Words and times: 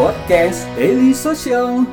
Podcast 0.00 0.64
Daily 0.80 1.12
Social. 1.12 1.84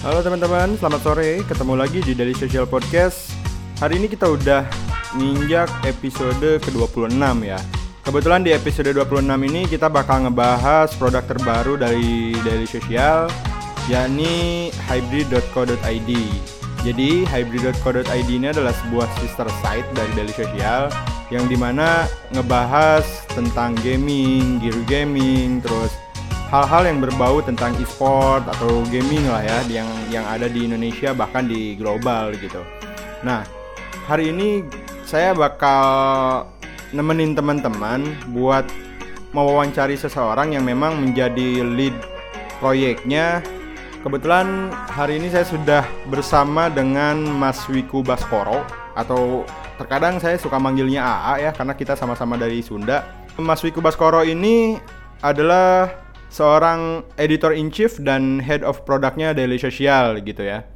Halo 0.00 0.24
teman-teman, 0.24 0.80
selamat 0.80 1.00
sore. 1.04 1.44
Ketemu 1.44 1.76
lagi 1.76 2.00
di 2.00 2.16
Daily 2.16 2.32
Social 2.32 2.64
Podcast. 2.64 3.36
Hari 3.84 4.00
ini 4.00 4.08
kita 4.08 4.32
udah 4.32 4.64
nginjak 5.20 5.68
episode 5.84 6.56
ke-26 6.64 7.12
ya. 7.44 7.60
Kebetulan 8.00 8.40
di 8.40 8.56
episode 8.56 8.88
26 8.88 9.20
ini 9.44 9.68
kita 9.68 9.92
bakal 9.92 10.24
ngebahas 10.24 10.88
produk 10.96 11.20
terbaru 11.28 11.76
dari 11.76 12.32
Daily 12.48 12.64
Social 12.64 13.28
yakni 13.92 14.72
hybrid.co.id. 14.88 16.12
Jadi 16.80 17.28
hybrid.co.id 17.28 18.30
ini 18.32 18.48
adalah 18.48 18.72
sebuah 18.72 19.04
sister 19.20 19.44
site 19.60 19.84
dari 19.92 20.08
Daily 20.16 20.32
Social 20.32 20.88
yang 21.30 21.46
di 21.46 21.54
mana 21.54 22.10
ngebahas 22.34 23.06
tentang 23.30 23.78
gaming, 23.80 24.58
gear 24.58 24.76
gaming, 24.90 25.62
terus 25.62 25.94
hal-hal 26.50 26.82
yang 26.82 26.98
berbau 26.98 27.38
tentang 27.38 27.70
e-sport 27.78 28.42
atau 28.50 28.82
gaming 28.90 29.22
lah 29.30 29.38
ya 29.38 29.58
yang 29.70 29.86
yang 30.10 30.26
ada 30.26 30.50
di 30.50 30.66
Indonesia 30.66 31.14
bahkan 31.14 31.46
di 31.46 31.78
global 31.78 32.34
gitu. 32.34 32.58
Nah, 33.22 33.46
hari 34.10 34.34
ini 34.34 34.66
saya 35.06 35.30
bakal 35.30 36.50
nemenin 36.90 37.38
teman-teman 37.38 38.02
buat 38.34 38.66
mewawancari 39.30 39.94
seseorang 39.94 40.58
yang 40.58 40.66
memang 40.66 40.98
menjadi 40.98 41.62
lead 41.62 41.94
proyeknya. 42.58 43.38
Kebetulan 44.02 44.72
hari 44.90 45.22
ini 45.22 45.30
saya 45.30 45.46
sudah 45.46 45.84
bersama 46.10 46.66
dengan 46.72 47.20
Mas 47.20 47.62
Wiku 47.70 48.00
Baskoro 48.02 48.64
atau 48.96 49.44
terkadang 49.80 50.20
saya 50.20 50.36
suka 50.36 50.60
manggilnya 50.60 51.00
AA 51.00 51.48
ya 51.48 51.50
karena 51.56 51.72
kita 51.72 51.96
sama-sama 51.96 52.36
dari 52.36 52.60
Sunda. 52.60 53.24
Mas 53.40 53.64
Wiku 53.64 53.80
Baskoro 53.80 54.20
ini 54.20 54.76
adalah 55.24 55.88
seorang 56.28 57.00
editor 57.16 57.56
in 57.56 57.72
chief 57.72 57.96
dan 57.96 58.44
head 58.44 58.60
of 58.60 58.84
produknya 58.84 59.32
Daily 59.32 59.56
Social 59.56 60.20
gitu 60.20 60.44
ya. 60.44 60.68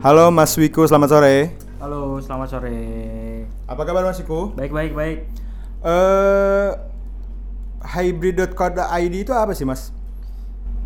Halo 0.00 0.32
Mas 0.32 0.56
Wiku, 0.56 0.88
selamat 0.88 1.08
sore. 1.12 1.36
Halo, 1.84 2.16
selamat 2.24 2.48
sore. 2.48 2.80
Apa 3.68 3.84
kabar 3.84 4.08
Mas 4.08 4.16
Wiku? 4.24 4.56
Baik, 4.56 4.72
baik, 4.72 4.92
baik. 4.96 5.18
Eh 5.84 6.70
hybrid.co.id 7.84 9.14
itu 9.20 9.32
apa 9.36 9.52
sih 9.52 9.68
Mas? 9.68 9.92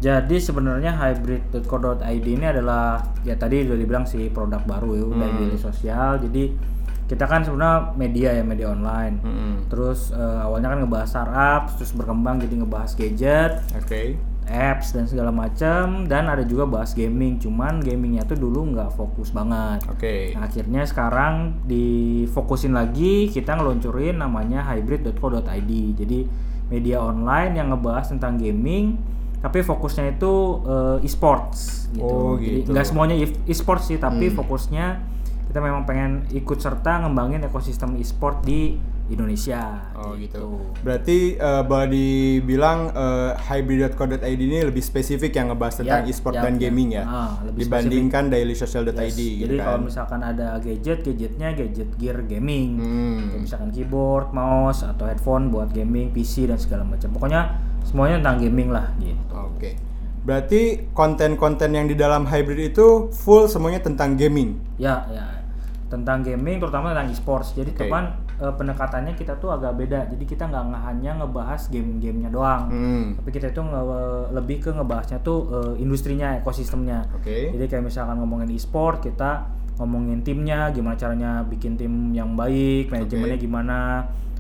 Jadi 0.03 0.43
sebenarnya 0.43 0.99
hybrid.co.id 0.99 2.27
ini 2.27 2.43
adalah 2.51 3.15
ya 3.23 3.39
tadi 3.39 3.63
udah 3.63 3.79
dibilang 3.79 4.03
sih 4.11 4.27
produk 4.35 4.59
baru 4.67 4.99
ya 4.99 5.07
dari 5.07 5.35
media 5.39 5.61
sosial. 5.63 6.19
Jadi 6.19 6.72
kita 7.13 7.29
kan 7.29 7.45
sebenarnya 7.45 7.93
media 7.93 8.33
ya 8.33 8.41
media 8.41 8.73
online. 8.73 9.21
Hmm. 9.21 9.55
Terus 9.69 10.09
eh, 10.17 10.41
awalnya 10.41 10.73
kan 10.73 10.79
ngebahas 10.81 11.09
startup, 11.13 11.63
terus 11.77 11.93
berkembang 11.93 12.41
jadi 12.41 12.65
ngebahas 12.65 12.97
gadget, 12.97 13.53
Oke. 13.77 14.17
apps 14.49 14.97
dan 14.97 15.05
segala 15.05 15.29
macam 15.29 16.09
dan 16.09 16.33
ada 16.33 16.41
juga 16.41 16.65
bahas 16.65 16.97
gaming. 16.97 17.37
Cuman 17.37 17.85
gamingnya 17.85 18.25
tuh 18.25 18.41
dulu 18.41 18.73
nggak 18.73 18.97
fokus 18.97 19.29
banget. 19.29 19.85
Oke. 19.93 20.33
Nah, 20.33 20.49
akhirnya 20.49 20.89
sekarang 20.89 21.61
difokusin 21.69 22.73
lagi 22.73 23.29
kita 23.29 23.61
ngeluncurin 23.61 24.17
namanya 24.17 24.65
hybrid.co.id. 24.73 25.73
Jadi 26.01 26.21
media 26.73 27.05
online 27.05 27.61
yang 27.61 27.77
ngebahas 27.77 28.09
tentang 28.09 28.41
gaming 28.41 28.97
tapi 29.43 29.59
fokusnya 29.61 30.17
itu 30.17 30.65
eh, 30.65 31.05
e-sports 31.05 31.91
gitu. 31.93 32.07
Oh, 32.09 32.41
Jadi 32.41 32.65
gitu. 32.65 32.73
nggak 32.73 32.87
semuanya 32.89 33.19
e- 33.21 33.43
e-sports 33.51 33.91
sih, 33.91 33.99
tapi 34.01 34.31
fokusnya 34.33 35.12
kita 35.53 35.61
memang 35.61 35.85
pengen 35.85 36.25
ikut 36.33 36.57
serta 36.57 37.05
ngembangin 37.05 37.45
ekosistem 37.45 37.93
e-sport 38.01 38.41
di 38.41 38.81
Indonesia. 39.13 39.93
Oh 39.93 40.17
gitu. 40.17 40.65
Berarti 40.81 41.37
eh, 41.37 41.63
boleh 41.63 41.85
dibilang 41.87 42.89
eh, 42.89 43.37
hybrid.co.id 43.37 44.25
ini 44.41 44.65
lebih 44.65 44.81
spesifik 44.81 45.37
yang 45.37 45.53
ngebahas 45.53 45.85
tentang 45.85 46.03
Ya, 46.03 46.09
e-sport 46.09 46.41
ya, 46.41 46.49
dan 46.49 46.57
ya. 46.57 46.61
gaming 46.65 46.97
ya. 46.97 47.05
Ah, 47.05 47.37
lebih 47.45 47.69
dibandingkan 47.69 48.33
dailysocial.id 48.33 48.97
Yes. 48.97 49.13
gitu 49.13 49.45
Jadi 49.45 49.57
kan. 49.61 49.65
kalau 49.69 49.79
misalkan 49.85 50.21
ada 50.25 50.57
gadget, 50.57 51.05
gadgetnya 51.05 51.49
gadget 51.53 51.91
gear 52.01 52.25
gaming. 52.25 52.69
Hmm. 52.81 53.21
Kayak 53.29 53.43
misalkan 53.45 53.69
keyboard, 53.69 54.33
mouse 54.33 54.81
atau 54.81 55.05
headphone 55.05 55.53
buat 55.53 55.69
gaming, 55.69 56.09
PC 56.09 56.49
dan 56.49 56.57
segala 56.57 56.89
macam. 56.89 57.13
Pokoknya 57.13 57.61
semuanya 57.85 58.25
tentang 58.25 58.41
gaming 58.41 58.73
lah 58.73 58.89
gitu. 58.97 59.21
Oke. 59.37 59.77
Berarti 60.23 60.89
konten-konten 60.95 61.75
yang 61.75 61.85
di 61.85 61.99
dalam 61.99 62.25
hybrid 62.25 62.73
itu 62.73 63.11
full 63.13 63.45
semuanya 63.45 63.83
tentang 63.83 64.15
gaming. 64.15 64.57
Ya, 64.79 65.05
ya. 65.11 65.42
Tentang 65.93 66.25
gaming 66.25 66.57
terutama 66.57 66.91
tentang 66.91 67.09
e-sports. 67.09 67.53
Jadi 67.53 67.71
Oke. 67.71 67.85
teman 67.85 68.09
eh, 68.35 68.49
pendekatannya 68.49 69.13
kita 69.13 69.37
tuh 69.37 69.53
agak 69.53 69.77
beda. 69.77 70.09
Jadi 70.09 70.25
kita 70.25 70.49
nggak 70.49 70.65
hanya 70.83 71.21
ngebahas 71.21 71.69
game-gamenya 71.69 72.33
doang. 72.33 72.63
Hmm. 72.67 73.05
Tapi 73.15 73.29
kita 73.31 73.47
itu 73.49 73.61
nge- 73.61 73.87
lebih 74.33 74.57
ke 74.59 74.71
ngebahasnya 74.71 75.21
tuh 75.21 75.39
eh, 75.53 75.75
industrinya, 75.79 76.33
ekosistemnya. 76.35 77.05
Oke. 77.13 77.53
Jadi 77.53 77.65
kayak 77.67 77.85
misalkan 77.85 78.17
ngomongin 78.17 78.49
e-sport, 78.51 79.05
kita 79.05 79.53
ngomongin 79.77 80.21
timnya, 80.21 80.69
gimana 80.71 80.97
caranya 80.97 81.31
bikin 81.43 81.77
tim 81.77 81.93
yang 82.11 82.33
baik, 82.33 82.89
manajemennya 82.89 83.37
Oke. 83.37 83.45
gimana, 83.45 83.79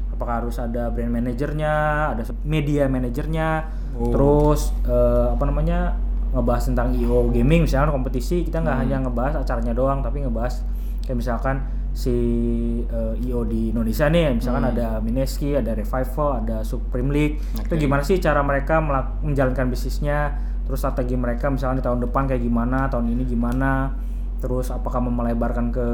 apakah 0.08 0.41
harus 0.41 0.56
ada 0.56 0.88
brand 0.88 1.08
manajernya, 1.10 1.74
ada 2.10 2.22
media 2.42 2.84
manajernya, 2.86 3.48
Oh. 3.92 4.08
terus 4.08 4.72
eh, 4.84 5.26
apa 5.28 5.44
namanya 5.44 5.96
ngebahas 6.32 6.64
tentang 6.64 6.96
IO 6.96 7.28
gaming, 7.28 7.64
misalkan 7.64 7.92
kompetisi, 7.92 8.41
kita 8.41 8.60
nggak 8.60 8.72
Hmm. 8.72 8.82
hanya 8.84 8.96
ngebahas 9.04 9.34
acaranya 9.38 9.72
doang, 9.72 10.00
tapi 10.00 10.20
ngebahas 10.20 10.64
kayak 11.12 11.20
misalkan 11.20 11.56
si 11.92 12.08
eh, 12.88 13.14
IO 13.28 13.44
di 13.44 13.68
Indonesia 13.68 14.08
nih, 14.08 14.32
misalkan 14.40 14.64
Hmm. 14.64 14.72
ada 14.72 14.88
Mineski, 15.04 15.52
ada 15.52 15.76
Revival, 15.76 16.40
ada 16.40 16.56
Supreme 16.64 17.12
League, 17.12 17.36
Oke. 17.60 17.68
itu 17.68 17.84
gimana 17.84 18.00
sih 18.00 18.16
cara 18.16 18.40
mereka 18.40 18.80
menjalankan 19.20 19.68
bisnisnya, 19.68 20.40
terus 20.64 20.80
strategi 20.80 21.20
mereka 21.20 21.52
misalkan 21.52 21.78
di 21.78 21.84
tahun 21.84 22.00
depan 22.00 22.32
kayak 22.32 22.40
gimana, 22.40 22.88
tahun 22.88 23.12
ini 23.12 23.28
gimana, 23.28 23.92
terus 24.40 24.72
apakah 24.72 25.04
melebarkan 25.04 25.68
ke 25.68 25.86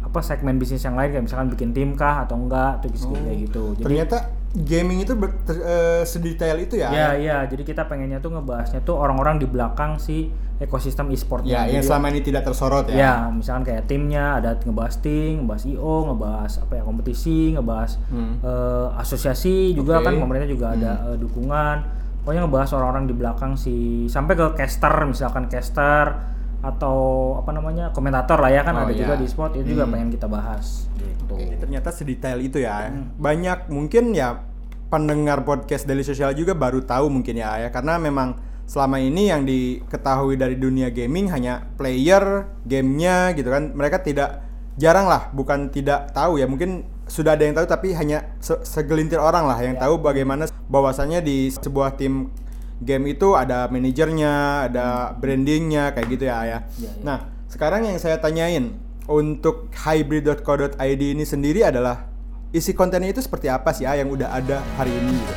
apa 0.00 0.18
segmen 0.22 0.54
bisnis 0.54 0.86
yang 0.86 0.94
lain 0.94 1.10
kayak 1.12 1.24
misalkan 1.26 1.50
bikin 1.50 1.70
tim 1.74 1.90
kah 1.98 2.22
atau 2.22 2.38
enggak, 2.38 2.78
tuh 2.86 2.90
kayak 3.10 3.50
gitu. 3.50 3.62
Jadi 3.74 3.84
Ternyata 3.84 4.16
gaming 4.50 5.06
itu 5.06 5.14
ber- 5.14 5.38
ter- 5.46 5.62
eh, 5.62 6.02
sedetail 6.02 6.58
itu 6.58 6.74
ya. 6.74 6.90
ya 6.90 7.08
iya, 7.14 7.36
jadi 7.46 7.62
kita 7.62 7.86
pengennya 7.86 8.18
tuh 8.18 8.34
ngebahasnya 8.34 8.82
tuh 8.82 8.98
orang-orang 8.98 9.38
di 9.38 9.46
belakang 9.46 9.94
si 9.96 10.26
ekosistem 10.58 11.08
e-sportnya. 11.08 11.64
Ya, 11.64 11.78
yang 11.78 11.86
selama 11.86 12.10
ini 12.10 12.20
tidak 12.20 12.44
tersorot 12.44 12.90
ya. 12.90 12.96
Ya, 12.98 13.14
misalkan 13.30 13.64
kayak 13.64 13.86
timnya 13.86 14.36
ada 14.36 14.58
ngebahas 14.60 14.98
tim, 15.00 15.46
ngebahas 15.46 15.64
IO, 15.64 15.96
ngebahas 16.12 16.52
apa 16.60 16.72
ya 16.76 16.82
kompetisi, 16.82 17.54
ngebahas 17.54 17.96
Hmm. 18.10 18.42
eh, 18.42 18.88
asosiasi 19.00 19.72
juga 19.72 20.02
Oke. 20.02 20.10
kan 20.10 20.14
pemerintah 20.18 20.48
juga 20.50 20.66
ada 20.74 20.92
eh, 21.08 21.16
dukungan. 21.16 21.76
Pokoknya 22.20 22.44
ngebahas 22.44 22.70
orang-orang 22.76 23.04
di 23.08 23.14
belakang 23.16 23.52
si 23.56 24.04
sampai 24.04 24.34
ke 24.36 24.46
caster 24.52 24.92
misalkan 25.06 25.48
caster 25.48 26.12
atau 26.60 26.96
apa 27.36 27.50
namanya 27.50 27.88
komentator 27.90 28.36
lah 28.36 28.48
ya 28.48 28.60
kan 28.60 28.74
Oh, 28.74 28.84
ada 28.84 28.92
juga 28.92 29.16
iya. 29.16 29.20
di 29.20 29.26
sport 29.26 29.56
itu 29.56 29.72
juga 29.72 29.84
Hmm. 29.84 29.92
pengen 29.92 30.08
kita 30.10 30.26
bahas 30.26 30.86
gitu. 30.94 31.32
Oke, 31.32 31.56
ternyata 31.56 31.88
sedetail 31.88 32.38
itu 32.38 32.60
ya. 32.60 32.86
Hmm. 32.86 33.16
Banyak 33.16 33.68
mungkin 33.68 34.12
ya 34.12 34.44
pendengar 34.86 35.40
podcast 35.42 35.84
Daily 35.84 36.02
Social 36.02 36.32
juga 36.32 36.52
baru 36.52 36.82
tahu 36.82 37.08
mungkin 37.08 37.34
ya 37.34 37.56
ya 37.58 37.68
karena 37.68 37.96
memang 37.96 38.36
selama 38.66 38.98
ini 38.98 39.26
yang 39.26 39.42
diketahui 39.42 40.34
dari 40.34 40.54
dunia 40.54 40.88
gaming 40.88 41.26
hanya 41.28 41.66
player, 41.74 42.46
gamenya 42.62 43.32
gitu 43.32 43.48
kan. 43.48 43.72
Mereka 43.72 44.00
tidak 44.00 44.44
jarang 44.76 45.06
lah, 45.06 45.26
bukan 45.30 45.68
tidak 45.68 46.12
tahu 46.12 46.36
ya. 46.36 46.46
Mungkin 46.46 46.86
sudah 47.04 47.34
ada 47.34 47.42
yang 47.42 47.54
tahu 47.54 47.66
tapi 47.66 47.90
hanya 47.90 48.30
se- 48.38 48.62
segelintir 48.62 49.18
orang 49.18 49.42
lah 49.42 49.58
yang 49.58 49.74
Ya. 49.74 49.82
tahu 49.82 49.98
bagaimana 49.98 50.46
bahwasannya 50.66 51.18
di 51.18 51.50
sebuah 51.50 51.98
tim 51.98 52.30
game 52.80 53.12
itu 53.12 53.36
ada 53.36 53.68
manajernya, 53.68 54.66
ada 54.72 55.12
brandingnya 55.14 55.92
kayak 55.92 56.08
gitu 56.08 56.24
ya 56.26 56.38
ya. 56.42 56.44
Ya, 56.44 56.58
ya. 56.88 56.92
Nah, 57.04 57.18
sekarang 57.46 57.84
yang 57.84 58.00
saya 58.00 58.16
tanyain 58.16 58.74
untuk 59.04 59.68
hybrid.co.id 59.74 61.02
ini 61.02 61.24
sendiri 61.24 61.66
adalah 61.66 62.08
isi 62.50 62.74
kontennya 62.74 63.14
itu 63.14 63.22
seperti 63.22 63.46
apa 63.46 63.70
sih 63.70 63.86
ya 63.86 63.94
yang 63.98 64.10
udah 64.10 64.32
ada 64.32 64.64
hari 64.74 64.90
ini 64.90 65.14
gitu. 65.14 65.34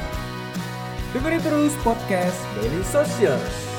Dengerin 1.13 1.41
terus 1.45 1.73
podcast 1.85 2.39
Daily 2.57 2.81
Social. 2.89 3.72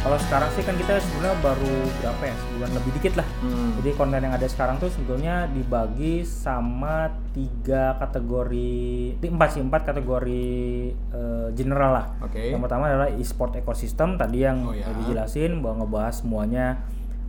Kalau 0.00 0.16
sekarang 0.18 0.48
sih 0.56 0.64
kan 0.64 0.72
kita 0.74 0.96
sebenarnya 0.96 1.36
baru 1.44 1.72
berapa 2.00 2.22
ya 2.24 2.32
sebulan 2.32 2.70
lebih 2.72 2.90
dikit 2.96 3.14
lah. 3.20 3.28
Hmm. 3.44 3.76
Jadi 3.76 3.90
konten 3.92 4.16
yang 4.18 4.32
ada 4.32 4.48
sekarang 4.48 4.80
tuh 4.80 4.88
sebetulnya 4.88 5.44
dibagi 5.46 6.24
sama 6.24 7.12
tiga 7.30 8.00
kategori, 8.00 8.80
empat 9.20 9.48
sih 9.52 9.60
empat 9.60 9.82
kategori 9.84 10.46
eh, 10.96 11.48
general 11.52 11.90
lah. 11.92 12.06
Oke. 12.24 12.48
Yang 12.48 12.64
pertama 12.64 12.88
adalah 12.88 13.12
e-sport 13.12 13.52
ecosystem 13.54 14.16
tadi 14.16 14.40
yang 14.40 14.64
Oh, 14.64 14.72
ya. 14.72 14.88
dijelasin 14.88 15.60
bahwa 15.60 15.84
ngebahas 15.84 16.14
semuanya 16.16 16.80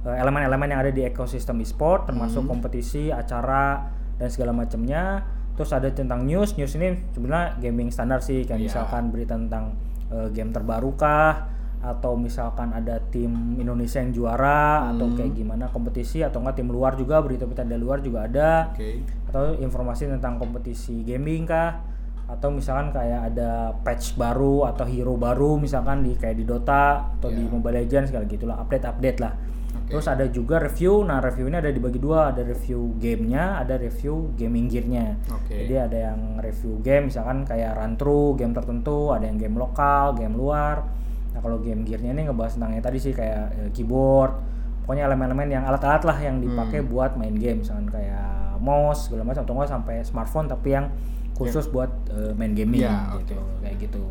eh, 0.01 0.15
elemen-elemen 0.15 0.71
yang 0.71 0.79
ada 0.79 0.89
di 0.89 1.03
ekosistem 1.03 1.59
e-sport 1.59 2.07
termasuk 2.07 2.47
Hmm. 2.47 2.55
kompetisi, 2.55 3.11
acara 3.11 3.83
dan 4.15 4.31
segala 4.31 4.55
macamnya. 4.55 5.27
Terus 5.53 5.75
ada 5.75 5.91
tentang 5.91 6.23
news. 6.23 6.55
News 6.55 6.71
ini 6.73 6.95
sebenarnya 7.11 7.59
gaming 7.59 7.91
standar 7.91 8.23
sih 8.23 8.47
kayak 8.47 8.63
Iya. 8.63 8.67
misalkan 8.71 9.11
berita 9.11 9.35
tentang 9.35 9.75
eh, 10.07 10.31
game 10.31 10.49
terbaru 10.49 10.95
kah 10.95 11.59
atau 11.81 12.13
misalkan 12.13 12.69
ada 12.71 13.01
tim 13.09 13.57
Indonesia 13.57 13.97
yang 13.97 14.13
juara 14.13 14.93
atau 14.93 15.09
Hmm. 15.09 15.17
kayak 15.17 15.33
gimana 15.33 15.65
kompetisi 15.67 16.21
atau 16.21 16.37
enggak 16.39 16.61
tim 16.61 16.69
luar 16.69 16.93
juga 16.93 17.17
berita-berita 17.19 17.65
dari 17.65 17.81
luar 17.81 17.99
juga 17.99 18.29
ada 18.29 18.69
Oke. 18.69 19.01
atau 19.27 19.57
informasi 19.57 20.05
tentang 20.07 20.37
kompetisi 20.37 21.01
gaming 21.01 21.43
kah 21.43 21.81
atau 22.29 22.47
misalkan 22.47 22.93
kayak 22.93 23.33
ada 23.33 23.75
patch 23.81 24.15
baru 24.15 24.63
atau 24.63 24.85
hero 24.85 25.17
baru 25.17 25.57
misalkan 25.57 25.99
di 25.99 26.13
kayak 26.13 26.37
di 26.37 26.45
Dota 26.45 27.11
atau 27.17 27.27
di 27.27 27.43
Ya. 27.43 27.49
Mobile 27.49 27.81
Legends 27.81 28.07
segala 28.07 28.23
gitulah 28.23 28.55
update-update 28.61 29.19
lah. 29.19 29.33
Oke. 29.71 29.97
Terus 29.97 30.07
ada 30.07 30.23
juga 30.27 30.55
review. 30.59 31.03
Nah, 31.03 31.19
review 31.19 31.47
ini 31.47 31.59
ada 31.59 31.67
dibagi 31.67 31.99
dua, 31.99 32.31
ada 32.31 32.43
review 32.43 32.95
gamenya, 32.95 33.59
ada 33.59 33.75
review 33.75 34.31
gaming 34.35 34.67
gearnya. 34.67 35.15
Oke. 35.27 35.63
Jadi 35.63 35.75
ada 35.75 35.97
yang 36.11 36.39
review 36.39 36.79
game 36.79 37.11
misalkan 37.11 37.43
kayak 37.43 37.75
run 37.75 37.95
through 37.95 38.35
game 38.35 38.51
tertentu, 38.51 39.11
ada 39.11 39.27
yang 39.27 39.35
game 39.35 39.57
lokal, 39.57 40.15
game 40.15 40.31
luar. 40.31 40.87
Nah, 41.31 41.39
kalau 41.39 41.57
game 41.57 41.81
gearnya 41.81 42.11
ini 42.11 42.25
ngebahas 42.25 42.53
tentang 42.53 42.71
yang 42.71 42.83
tadi 42.83 42.97
sih 42.97 43.11
kayak 43.11 43.43
eh, 43.53 43.69
keyboard, 43.71 44.35
pokoknya 44.83 45.07
elemen-elemen 45.07 45.47
yang 45.49 45.63
alat-alat 45.63 46.03
lah 46.03 46.17
yang 46.17 46.37
dipakai 46.37 46.79
Hmm. 46.79 46.89
buat 46.89 47.11
main 47.15 47.33
game. 47.33 47.63
Misalkan 47.63 47.87
kayak 47.87 48.29
mouse 48.57 49.07
segala 49.07 49.23
macam. 49.23 49.41
Atau 49.41 49.53
enggak 49.55 49.71
sampai 49.71 49.95
smartphone 50.01 50.45
tapi 50.45 50.69
yang 50.71 50.91
khusus 51.33 51.65
buat 51.67 51.89
eh, 52.07 52.35
main 52.35 52.51
gaming 52.51 52.83
Ya, 52.83 53.15
gitu. 53.17 53.33
kayak 53.59 53.79
gitu. 53.79 54.03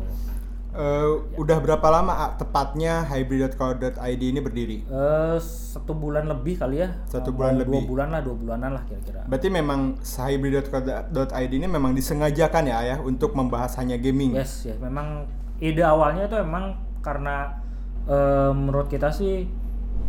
Eh, 0.71 1.07
udah 1.35 1.59
berapa 1.59 1.83
lama 1.83 2.31
tepatnya 2.35 3.03
hybrid.co.id 3.03 3.91
ini 4.23 4.39
berdiri? 4.39 4.77
Eh, 4.81 5.35
satu 5.37 5.91
bulan 5.91 6.25
lebih 6.25 6.55
kali 6.57 6.79
ya. 6.79 6.95
Satu 7.05 7.31
bulan 7.31 7.59
dua 7.59 7.63
lebih. 7.67 7.81
bulan 7.85 8.07
lah 8.09 8.23
dua 8.23 8.35
bulanan 8.35 8.71
lah 8.73 8.83
kira-kira. 8.83 9.27
Berarti 9.27 9.47
memang 9.47 9.99
hybrid.co.id 9.99 11.51
ini 11.51 11.67
memang 11.67 11.91
disengajakan 11.91 12.63
ya 12.65 12.79
ya 12.85 12.95
untuk 12.99 13.31
membahas 13.31 13.75
hanya 13.77 13.95
gaming. 13.95 14.31
yes 14.31 14.63
yes. 14.63 14.79
Memang 14.79 15.27
ide 15.59 15.83
awalnya 15.83 16.25
itu 16.25 16.35
emang 16.35 16.75
karena 17.01 17.59
eh, 18.03 18.51
menurut 18.51 18.87
kita 18.87 19.09
sih 19.09 19.45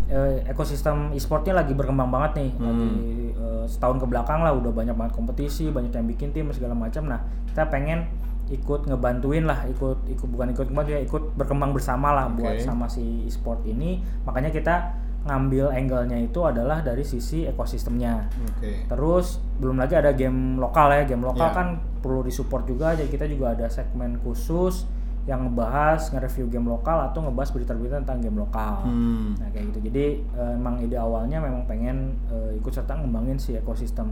eh, 0.07 0.37
ekosistem 0.45 1.13
e-sportnya 1.13 1.53
lagi 1.55 1.73
berkembang 1.73 2.09
banget 2.09 2.33
nih 2.39 2.51
Hmm. 2.55 2.65
lagi 2.67 2.91
eh, 3.33 3.65
setahun 3.65 3.97
ke 3.97 4.07
belakang 4.07 4.41
lah 4.41 4.53
udah 4.53 4.71
banyak 4.71 4.93
banget 4.93 5.13
kompetisi 5.13 5.69
banyak 5.69 5.91
yang 5.91 6.07
bikin 6.07 6.29
tim 6.31 6.49
segala 6.51 6.73
macam 6.73 7.07
nah 7.07 7.21
kita 7.47 7.69
pengen 7.69 8.09
ikut 8.49 8.85
ngebantuin 8.85 9.45
lah 9.45 9.65
ikut 9.67 10.05
ikut 10.07 10.29
bukan 10.29 10.53
ikut 10.53 10.69
ngebantu 10.69 10.91
ya 10.91 11.01
ikut 11.01 11.23
berkembang 11.35 11.73
bersama 11.73 12.13
lah 12.13 12.27
buat 12.29 12.57
Oke. 12.57 12.63
sama 12.63 12.85
si 12.87 13.01
e-sport 13.25 13.65
ini 13.65 13.97
makanya 14.23 14.51
kita 14.51 14.75
ngambil 15.23 15.71
angle-nya 15.71 16.19
itu 16.19 16.43
adalah 16.43 16.83
dari 16.83 17.01
sisi 17.01 17.47
ekosistemnya 17.47 18.27
Oke. 18.51 18.85
Terus 18.85 19.39
belum 19.57 19.79
lagi 19.79 19.95
ada 19.95 20.11
game 20.11 20.59
lokal 20.59 20.91
ya, 20.91 21.07
game 21.07 21.23
lokal 21.23 21.47
Ya. 21.47 21.55
kan 21.55 21.69
perlu 22.03 22.21
disupport 22.21 22.67
juga. 22.67 22.91
Jadi 22.93 23.07
kita 23.07 23.31
juga 23.31 23.55
ada 23.55 23.71
segmen 23.71 24.19
khusus 24.19 24.83
yang 25.23 25.47
ngebahas 25.47 26.03
nge-review 26.11 26.51
game 26.51 26.67
lokal 26.67 26.99
atau 27.07 27.23
ngebahas 27.23 27.55
berita-berita 27.55 28.03
tentang 28.03 28.19
game 28.19 28.39
lokal. 28.39 28.83
Hmm. 28.83 29.39
Nah 29.39 29.49
kayak 29.51 29.71
gitu. 29.71 29.79
Jadi 29.87 30.05
eh, 30.19 30.53
emang 30.53 30.83
ide 30.83 30.99
awalnya 30.99 31.39
memang 31.39 31.63
pengen 31.65 32.19
eh, 32.27 32.59
ikut 32.59 32.71
serta 32.71 32.99
ngembangin 32.99 33.39
si 33.39 33.55
ekosistem 33.55 34.11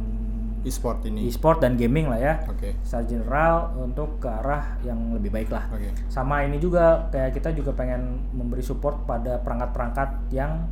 E-sport 0.60 1.08
ini. 1.08 1.24
e-sport 1.24 1.58
dan 1.58 1.72
gaming 1.74 2.06
lah 2.06 2.20
ya. 2.20 2.34
Oke. 2.44 2.76
Secara 2.84 3.02
general 3.02 3.54
untuk 3.74 4.20
ke 4.20 4.28
arah 4.28 4.76
yang 4.80 5.16
lebih 5.16 5.32
baik 5.32 5.48
lah. 5.48 5.64
Oke. 5.72 5.88
Sama 6.06 6.44
ini 6.44 6.60
juga 6.60 7.08
kayak 7.08 7.32
kita 7.32 7.50
juga 7.50 7.72
pengen 7.72 8.28
memberi 8.30 8.60
support 8.60 9.02
pada 9.02 9.40
perangkat-perangkat 9.40 10.30
yang 10.30 10.68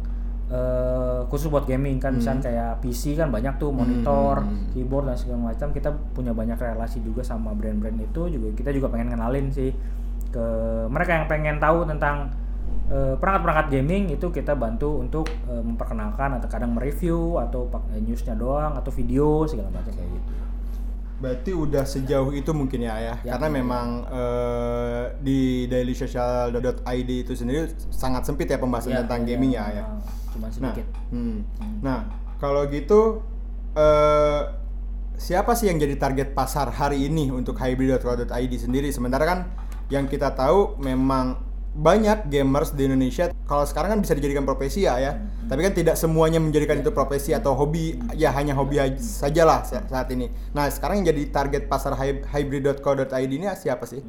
eh, 0.47 1.21
khusus 1.27 1.49
buat 1.49 1.65
gaming 1.65 1.99
kan 1.99 2.15
misalnya 2.15 2.41
kayak 2.43 2.71
PC 2.81 3.17
kan 3.17 3.29
banyak 3.29 3.57
tuh 3.57 3.69
monitor, 3.69 4.41
Hmm. 4.41 4.69
keyboard 4.71 5.09
dan 5.09 5.17
segala 5.17 5.51
macam. 5.51 5.73
Kita 5.73 5.91
punya 6.15 6.33
banyak 6.33 6.57
relasi 6.57 7.01
juga 7.01 7.21
sama 7.21 7.53
brand-brand 7.53 7.99
itu 7.99 8.29
juga 8.31 8.49
kita 8.55 8.71
juga 8.71 8.89
pengen 8.89 9.13
kenalin 9.13 9.49
sih 9.51 9.73
ke 10.29 10.47
mereka 10.87 11.13
yang 11.15 11.27
pengen 11.27 11.57
tahu 11.57 11.85
tentang 11.85 12.33
eh, 12.89 13.15
perangkat-perangkat 13.17 13.67
gaming 13.71 14.09
itu 14.09 14.29
kita 14.29 14.53
bantu 14.53 14.99
untuk 14.99 15.25
eh, 15.47 15.63
memperkenalkan 15.63 16.37
atau 16.37 16.49
kadang 16.49 16.73
mereview 16.73 17.37
atau 17.39 17.65
pakai 17.67 18.01
newsnya 18.01 18.33
doang 18.33 18.77
atau 18.77 18.89
video 18.89 19.45
segala 19.45 19.69
macam 19.71 19.89
kayak 19.91 20.11
gitu. 20.11 20.33
Berarti 21.19 21.51
udah 21.51 21.83
sejauh 21.83 22.31
itu 22.31 22.55
mungkin 22.55 22.79
ya 22.79 22.95
ya, 22.95 23.15
Ya. 23.27 23.35
karena 23.35 23.49
memang 23.51 24.07
eh, 24.07 25.03
di 25.19 25.67
dailysocial.id 25.67 27.11
itu 27.11 27.33
sendiri 27.35 27.67
sangat 27.91 28.23
sempit 28.23 28.47
ya 28.47 28.57
pembahasan 28.57 28.95
Ya, 28.95 29.03
tentang 29.03 29.27
ya, 29.27 29.35
gaming 29.35 29.51
ya 29.53 29.65
ya. 29.69 29.83
memang 29.83 29.99
Cuma 30.31 30.47
Nah, 30.47 30.53
sedikit. 30.55 30.87
hmm. 31.11 31.39
nah 31.83 32.07
kalau 32.39 32.69
gitu 32.69 33.27
eh, 33.75 34.41
siapa 35.19 35.53
sih 35.53 35.67
yang 35.67 35.77
jadi 35.77 35.99
target 35.99 36.29
pasar 36.31 36.71
hari 36.71 37.11
ini 37.11 37.29
untuk 37.29 37.59
hybrid.co.id 37.59 38.29
sendiri? 38.55 38.87
Sementara 38.89 39.27
kan 39.27 39.39
yang 39.89 40.05
kita 40.05 40.31
tahu 40.31 40.77
memang 40.79 41.41
banyak 41.71 42.27
gamers 42.27 42.73
di 42.73 42.85
Indonesia 42.85 43.31
kalau 43.45 43.63
sekarang 43.63 43.95
kan 43.95 44.01
bisa 44.03 44.11
dijadikan 44.13 44.43
profesi 44.43 44.83
ya 44.83 44.99
ya. 44.99 45.13
Tapi 45.47 45.63
kan 45.63 45.73
tidak 45.73 45.95
semuanya 45.95 46.37
menjadikan 46.37 46.77
itu 46.77 46.91
profesi 46.91 47.31
atau 47.31 47.55
hobi. 47.55 47.97
Ya 48.13 48.29
hanya 48.31 48.53
hobi 48.53 48.77
aj- 48.77 48.99
sajalah 48.99 49.63
sa- 49.63 49.87
saat 49.87 50.11
ini. 50.11 50.27
Nah 50.51 50.67
sekarang 50.67 51.01
yang 51.01 51.09
jadi 51.09 51.31
target 51.31 51.63
pasar 51.67 51.95
hy- 51.95 52.21
hybrid.co.id 52.23 53.09
ini 53.31 53.47
siapa 53.55 53.87
sih? 53.87 54.03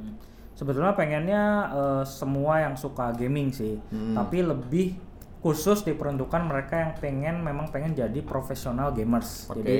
Sebetulnya 0.51 0.91
pengennya 0.91 1.43
eh, 1.69 2.03
semua 2.03 2.59
yang 2.59 2.75
suka 2.75 3.13
gaming 3.13 3.53
sih, 3.53 3.79
Hmm. 3.87 4.11
tapi 4.13 4.43
lebih 4.43 4.97
khusus 5.39 5.87
diperuntukkan 5.87 6.43
mereka 6.43 6.75
yang 6.75 6.91
pengen 6.97 7.35
memang 7.39 7.71
pengen 7.71 7.95
jadi 7.95 8.19
profesional 8.19 8.91
gamers. 8.91 9.47
Oke. 9.47 9.63
Jadi 9.63 9.79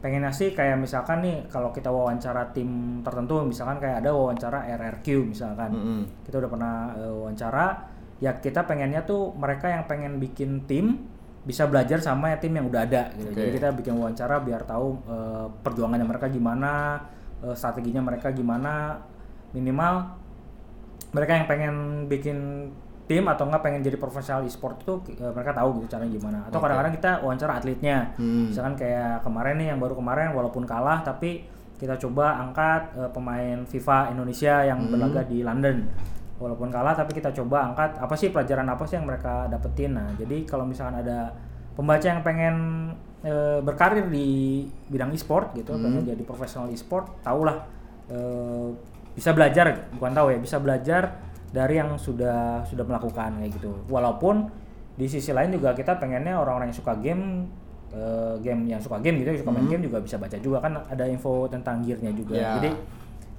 pengennya 0.00 0.30
sih 0.30 0.52
kayak 0.52 0.76
misalkan 0.76 1.24
nih 1.24 1.36
kalau 1.48 1.72
kita 1.72 1.88
wawancara 1.88 2.52
tim 2.52 3.00
tertentu, 3.00 3.42
misalkan 3.42 3.80
kayak 3.80 4.04
ada 4.04 4.12
wawancara 4.12 4.68
RRQ 4.76 5.06
misalkan, 5.32 5.70
Mm-mm. 5.72 6.00
kita 6.22 6.38
udah 6.42 6.50
pernah 6.50 6.74
eh, 6.94 7.12
wawancara, 7.12 7.66
ya 8.20 8.36
kita 8.36 8.64
pengennya 8.68 9.04
tuh 9.08 9.32
mereka 9.34 9.72
yang 9.72 9.84
pengen 9.88 10.20
bikin 10.20 10.68
tim 10.68 11.08
bisa 11.46 11.70
belajar 11.70 12.02
sama 12.02 12.34
ya 12.34 12.42
tim 12.42 12.58
yang 12.58 12.66
udah 12.66 12.82
ada 12.82 13.14
gitu. 13.14 13.30
Oke. 13.30 13.38
Jadi 13.38 13.50
kita 13.62 13.68
bikin 13.70 13.94
wawancara 13.96 14.42
biar 14.42 14.62
tahu 14.66 14.86
eh, 15.06 15.46
perjuangannya 15.64 16.06
mereka 16.06 16.26
gimana, 16.28 17.02
eh, 17.42 17.54
strateginya 17.56 18.02
mereka 18.02 18.34
gimana, 18.34 19.00
minimal 19.54 20.26
mereka 21.14 21.32
yang 21.38 21.46
pengen 21.48 21.76
bikin 22.10 22.38
tim 23.06 23.22
atau 23.24 23.46
enggak 23.46 23.62
pengen 23.62 23.80
jadi 23.80 23.94
profesional 23.96 24.42
e-sport 24.42 24.82
itu 24.82 24.94
eh, 25.14 25.30
mereka 25.30 25.54
tahu 25.54 25.78
gitu 25.78 25.94
caranya 25.94 26.12
gimana. 26.12 26.38
Atau 26.50 26.58
kadang-kadang 26.58 26.94
kita 26.94 27.10
wawancara 27.22 27.52
atletnya. 27.56 28.12
Hmm. 28.18 28.50
Misalkan 28.50 28.74
kayak 28.74 29.22
kemarin 29.22 29.54
nih 29.56 29.68
yang 29.70 29.78
baru 29.78 29.94
kemarin 29.94 30.34
walaupun 30.34 30.66
kalah 30.66 31.00
tapi 31.00 31.46
kita 31.76 31.94
coba 31.96 32.40
angkat 32.40 32.82
eh, 32.98 33.10
pemain 33.10 33.58
FIFA 33.62 34.10
Indonesia 34.10 34.54
yang 34.62 34.78
Hmm. 34.82 34.90
berlaga 34.90 35.22
di 35.22 35.40
London. 35.40 35.86
Walaupun 36.36 36.68
kalah 36.68 36.92
tapi 36.92 37.16
kita 37.16 37.32
coba 37.32 37.72
angkat 37.72 37.96
apa 37.96 38.12
sih 38.12 38.28
pelajaran 38.28 38.68
apa 38.68 38.84
sih 38.84 38.98
yang 38.98 39.06
mereka 39.06 39.46
dapetin. 39.46 39.96
Nah, 39.96 40.12
jadi 40.18 40.44
kalau 40.44 40.68
misalkan 40.68 41.00
ada 41.00 41.32
pembaca 41.72 42.04
yang 42.04 42.20
pengen 42.20 42.56
eh, 43.22 43.58
berkarir 43.58 44.06
di 44.06 44.62
bidang 44.86 45.10
e-sport 45.10 45.50
gitu, 45.54 45.74
Hmm. 45.74 45.82
pengen 45.82 46.02
jadi 46.06 46.22
profesional 46.22 46.68
e-sport, 46.68 47.22
tahulah 47.22 47.64
eh, 48.06 48.68
bisa 49.16 49.32
belajar, 49.32 49.88
bukan 49.96 50.12
tahu 50.12 50.28
ya, 50.30 50.38
bisa 50.38 50.56
belajar 50.60 51.02
dari 51.56 51.80
yang 51.80 51.96
sudah 51.96 52.60
sudah 52.68 52.84
melakukan 52.84 53.40
kayak 53.40 53.56
gitu. 53.56 53.72
Walaupun 53.88 54.52
di 54.92 55.08
sisi 55.08 55.32
lain 55.32 55.56
juga 55.56 55.72
kita 55.72 55.96
pengennya 55.96 56.36
orang-orang 56.36 56.68
yang 56.68 56.76
suka 56.76 56.92
game 57.00 57.48
eh, 57.96 58.36
game 58.44 58.68
yang 58.68 58.80
suka 58.84 59.00
game 59.00 59.24
gitu, 59.24 59.32
yang 59.32 59.40
suka 59.40 59.52
main 59.56 59.64
game 59.64 59.88
juga 59.88 60.04
bisa 60.04 60.20
baca 60.20 60.36
juga 60.36 60.60
kan 60.60 60.84
ada 60.84 61.08
info 61.08 61.48
tentang 61.48 61.80
gearnya 61.80 62.12
juga. 62.12 62.36
Ya. 62.36 62.60
Jadi 62.60 62.76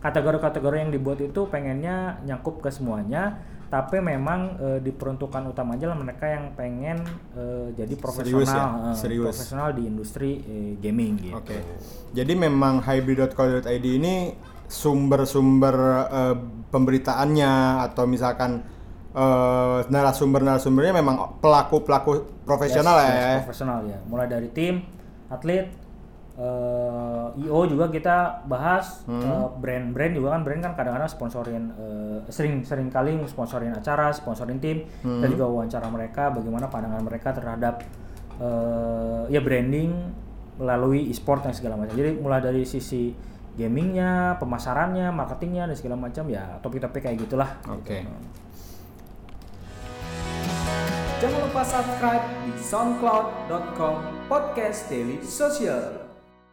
kategori-kategori 0.01 0.77
yang 0.81 0.91
dibuat 0.93 1.21
itu 1.21 1.45
pengennya 1.45 2.21
nyakup 2.25 2.61
ke 2.61 2.69
semuanya, 2.73 3.37
tapi 3.69 4.01
memang 4.01 4.57
eh, 4.57 4.79
diperuntukkan 4.81 5.53
utama 5.53 5.77
aja 5.77 5.93
lah 5.93 5.97
mereka 6.01 6.25
yang 6.25 6.57
pengen 6.57 6.97
eh, 7.37 7.69
jadi 7.77 7.93
profesional, 8.01 8.41
Serius 8.41 8.49
ya? 8.49 8.65
Serius. 8.97 9.25
profesional 9.29 9.69
di 9.77 9.83
industri 9.85 10.41
eh, 10.41 10.73
gaming 10.81 11.21
gitu. 11.21 11.37
Oke. 11.37 11.57
Jadi 12.17 12.33
memang 12.33 12.81
hybrid.co.id 12.81 13.85
ini 13.85 14.33
sumber-sumber 14.67 15.75
eh, 16.05 16.35
pemberitaannya 16.69 17.51
atau 17.83 18.03
misalkan 18.05 18.63
eh, 19.11 19.79
narasumber-narasumbernya 19.87 20.93
memang 20.93 21.39
pelaku-pelaku 21.39 22.11
profesional 22.43 22.99
Yes, 22.99 23.07
ya. 23.07 23.15
yes, 23.15 23.37
profesional 23.41 23.79
ya. 23.83 23.97
Mulai 24.05 24.27
dari 24.27 24.49
tim, 24.51 24.83
atlet, 25.27 25.71
eh, 26.37 27.27
IO 27.39 27.65
juga 27.65 27.89
kita 27.89 28.45
bahas 28.45 29.01
Hmm. 29.03 29.19
eh, 29.19 29.47
brand-brand 29.57 30.13
juga 30.13 30.27
kan 30.31 30.41
brand 30.43 30.61
kan 30.61 30.73
kadang-kadang 30.75 31.09
sponsorin 31.09 31.63
eh, 31.73 32.17
sering 32.29 32.61
sering 32.61 32.87
kali 32.87 33.17
sponsorin 33.25 33.73
acara, 33.73 34.11
sponsorin 34.11 34.59
tim. 34.59 34.85
Kita 34.85 35.01
Hmm. 35.23 35.31
juga 35.31 35.45
wawancara 35.45 35.87
mereka 35.87 36.29
bagaimana 36.29 36.67
pandangan 36.67 37.01
mereka 37.01 37.31
terhadap 37.31 37.81
eh, 38.37 39.21
ya 39.29 39.41
branding 39.41 39.89
melalui 40.57 41.09
e-sport 41.09 41.41
dan 41.41 41.53
segala 41.53 41.73
macam. 41.73 41.93
Jadi 41.93 42.17
mulai 42.17 42.37
dari 42.37 42.61
sisi 42.63 43.09
gamingnya, 43.57 44.37
pemasarannya, 44.37 45.09
marketingnya 45.09 45.65
dan 45.65 45.73
segala 45.73 45.97
macam 45.97 46.29
ya 46.29 46.61
topik-topik 46.61 47.01
kayak 47.01 47.17
gitulah. 47.25 47.57
Oke. 47.65 48.05
Gitu. 48.05 48.13
Jangan 51.17 51.39
lupa 51.49 51.65
subscribe 51.65 52.25
di 52.45 52.53
soundcloud.com 52.61 53.95
podcast 54.29 54.85
daily 54.85 55.17
social. 55.25 56.05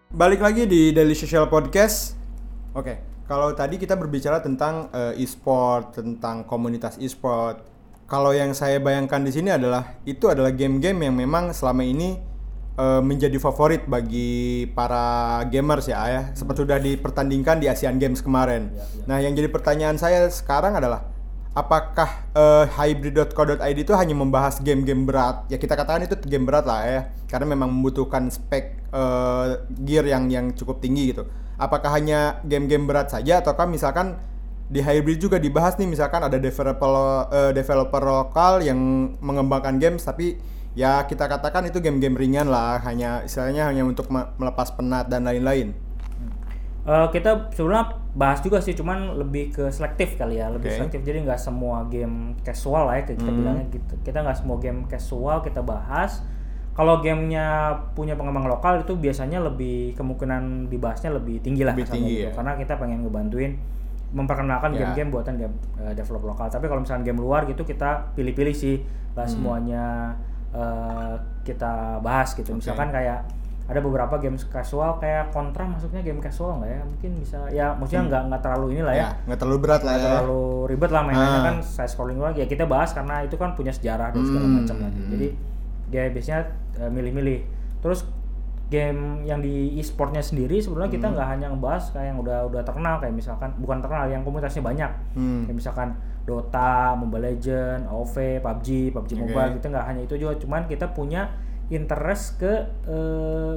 Balik 0.08 0.40
lagi 0.40 0.64
di 0.64 0.88
Daily 0.96 1.12
Social 1.12 1.44
Podcast. 1.52 2.16
Oke, 2.72 2.96
kalau 3.28 3.52
tadi 3.52 3.76
kita 3.76 3.92
berbicara 3.92 4.40
tentang 4.40 4.88
eh, 4.88 5.20
e-sport, 5.20 6.00
tentang 6.00 6.48
komunitas 6.48 6.96
e-sport. 6.96 7.76
kalau 8.04 8.36
yang 8.36 8.52
saya 8.52 8.84
bayangkan 8.84 9.24
di 9.24 9.32
sini 9.32 9.48
adalah 9.48 9.96
itu 10.04 10.28
adalah 10.28 10.52
game-game 10.52 11.08
yang 11.08 11.16
memang 11.16 11.56
selama 11.56 11.88
ini 11.88 12.20
eh, 12.78 13.02
menjadi 13.02 13.36
favorit 13.38 13.86
bagi 13.86 14.68
para 14.72 15.40
gamers 15.48 15.86
ya 15.90 16.02
ya. 16.08 16.22
Seperti 16.34 16.66
sudah 16.66 16.78
dipertandingkan 16.78 17.62
di 17.62 17.66
Asian 17.70 17.98
Games 17.98 18.20
kemarin. 18.20 18.74
Nah 19.06 19.18
yang 19.18 19.34
jadi 19.34 19.50
pertanyaan 19.50 19.96
saya 19.96 20.26
sekarang 20.30 20.76
adalah 20.78 21.08
apakah 21.54 22.26
eh, 22.34 22.64
hybrid.co.id 22.66 23.78
itu 23.78 23.92
hanya 23.94 24.14
membahas 24.14 24.58
game-game 24.60 25.06
berat? 25.06 25.46
Ya 25.48 25.56
kita 25.56 25.78
katakan 25.78 26.04
itu 26.04 26.18
game 26.26 26.44
berat 26.44 26.66
lah 26.66 26.80
ya. 26.84 27.00
Karena 27.30 27.54
memang 27.54 27.70
membutuhkan 27.70 28.28
spek 28.28 28.78
eh, 28.90 29.46
gear 29.82 30.04
yang 30.04 30.28
yang 30.28 30.50
cukup 30.52 30.82
tinggi 30.82 31.14
gitu. 31.14 31.24
Apakah 31.54 31.94
hanya 31.94 32.42
game-game 32.42 32.90
berat 32.90 33.14
saja? 33.14 33.38
Ataukah 33.38 33.70
misalkan 33.70 34.18
di 34.64 34.80
hybrid 34.80 35.20
juga 35.20 35.36
dibahas 35.36 35.76
nih 35.76 35.86
misalkan 35.86 36.24
ada 36.24 36.40
developer 36.40 36.90
eh, 37.28 37.52
developer 37.52 38.00
lokal 38.00 38.64
yang 38.64 39.12
mengembangkan 39.20 39.76
games 39.76 40.02
tapi 40.02 40.40
ya 40.74 41.06
kita 41.06 41.24
katakan 41.24 41.64
itu 41.64 41.78
game-game 41.78 42.14
ringan 42.14 42.46
lah 42.46 42.82
hanya 42.82 43.22
istilahnya 43.22 43.66
hanya 43.66 43.82
untuk 43.82 44.10
me- 44.10 44.26
melepas 44.36 44.74
penat 44.74 45.06
dan 45.06 45.22
lain-lain 45.22 45.74
Eh, 46.84 47.06
kita 47.16 47.48
sebenarnya 47.48 47.96
bahas 48.12 48.44
juga 48.44 48.60
sih, 48.60 48.76
cuman 48.76 49.16
lebih 49.16 49.56
ke 49.56 49.72
selektif 49.72 50.20
kali 50.20 50.36
ya, 50.36 50.52
lebih 50.52 50.68
Oke. 50.68 50.76
selektif. 50.76 51.00
Jadi 51.00 51.24
nggak 51.24 51.40
semua 51.40 51.88
game 51.88 52.36
casual 52.44 52.84
lah 52.84 53.00
ya 53.00 53.08
kita 53.08 53.24
Hmm. 53.24 53.40
bilangnya 53.40 53.64
gitu. 53.72 53.94
Kita 54.04 54.20
nggak 54.20 54.36
semua 54.36 54.60
game 54.60 54.84
casual 54.84 55.40
kita 55.40 55.64
bahas. 55.64 56.20
Kalau 56.76 57.00
gamenya 57.00 57.72
punya 57.96 58.20
pengembang 58.20 58.44
lokal 58.44 58.84
itu 58.84 59.00
biasanya 59.00 59.40
lebih 59.40 59.96
kemungkinan 59.96 60.68
dibahasnya 60.68 61.08
lebih 61.08 61.40
tinggi 61.40 61.64
lah 61.64 61.72
Lebih 61.72 61.88
tinggi 61.88 62.14
gitu. 62.20 62.24
ya. 62.28 62.30
Karena 62.36 62.52
kita 62.52 62.76
pengen 62.76 63.00
ngebantuin 63.00 63.56
memperkenalkan 64.12 64.76
Ya. 64.76 64.84
game-game 64.84 65.08
buatan 65.08 65.34
game 65.40 65.56
eh, 65.80 65.96
develop 65.96 66.20
lokal. 66.26 66.52
Tapi 66.52 66.68
kalau 66.68 66.84
misalnya 66.84 67.08
game 67.08 67.16
luar 67.16 67.48
gitu 67.48 67.64
kita 67.64 68.12
pilih-pilih 68.12 68.52
sih, 68.52 68.84
nggak 69.16 69.24
Hmm. 69.24 69.32
semuanya 69.32 69.84
eh, 70.54 71.14
kita 71.42 71.72
bahas 72.00 72.32
gitu. 72.32 72.54
Misalkan 72.54 72.88
kayak 72.90 73.26
ada 73.64 73.80
beberapa 73.80 74.14
game 74.16 74.36
casual 74.36 74.96
kayak 74.98 75.28
kontra 75.30 75.64
masuknya 75.64 76.00
game 76.00 76.20
casual 76.20 76.60
nggak 76.60 76.70
ya? 76.70 76.80
Mungkin 76.84 77.10
bisa 77.18 77.38
ya 77.48 77.66
maksudnya 77.72 78.02
nggak 78.06 78.22
nggak 78.28 78.40
terlalu 78.40 78.66
inilah 78.72 78.92
ya. 78.92 79.00
Ya 79.00 79.10
nggak 79.24 79.38
terlalu 79.38 79.58
berat 79.60 79.82
lah 79.82 79.92
nggak 79.92 80.04
ya. 80.04 80.10
terlalu 80.14 80.42
ribet 80.66 80.90
lah 80.90 81.02
mainannya 81.02 81.32
Ah. 81.34 81.44
kan 81.44 81.56
side 81.58 81.88
scrolling 81.88 82.16
doang 82.16 82.34
ya 82.34 82.44
kita 82.44 82.64
bahas 82.64 82.92
karena 82.92 83.20
itu 83.20 83.34
kan 83.34 83.52
punya 83.52 83.70
sejarah 83.70 84.08
dan 84.10 84.22
segala 84.22 84.44
Hmm, 84.44 84.56
macam 84.58 84.76
lagi 84.78 85.00
jadi 85.08 85.28
dia 85.86 86.02
biasanya 86.08 86.40
eh, 86.76 86.90
milih-milih. 86.90 87.38
Terus 87.80 88.00
game 88.66 89.00
yang 89.22 89.38
di 89.38 89.76
e-sportnya 89.76 90.20
sendiri 90.20 90.56
sebenarnya 90.56 90.92
kita 90.92 91.06
Hmm. 91.06 91.14
nggak 91.14 91.28
hanya 91.30 91.46
ngebahas 91.48 91.84
kayak 91.90 92.06
yang 92.06 92.18
udah 92.18 92.38
udah 92.44 92.62
terkenal 92.62 92.94
kayak 92.98 93.12
misalkan 93.12 93.48
bukan 93.56 93.78
terkenal 93.78 94.04
yang 94.06 94.20
komunitasnya 94.20 94.60
banyak. 94.62 94.90
Hmm. 95.14 95.44
kayak 95.44 95.56
misalkan 95.56 95.88
Dota, 96.24 96.94
Mobile 96.94 97.30
Legend, 97.30 97.84
AoV, 97.84 98.16
PUBG, 98.40 98.68
PUBG 98.90 99.10
Oke. 99.12 99.22
Mobile 99.22 99.50
kita 99.54 99.66
nggak 99.68 99.86
hanya 99.86 100.02
itu 100.02 100.14
juga 100.16 100.32
cuman 100.34 100.64
kita 100.64 100.88
punya 100.90 101.28
interest 101.68 102.38
ke 102.38 102.52
eh, 102.84 103.54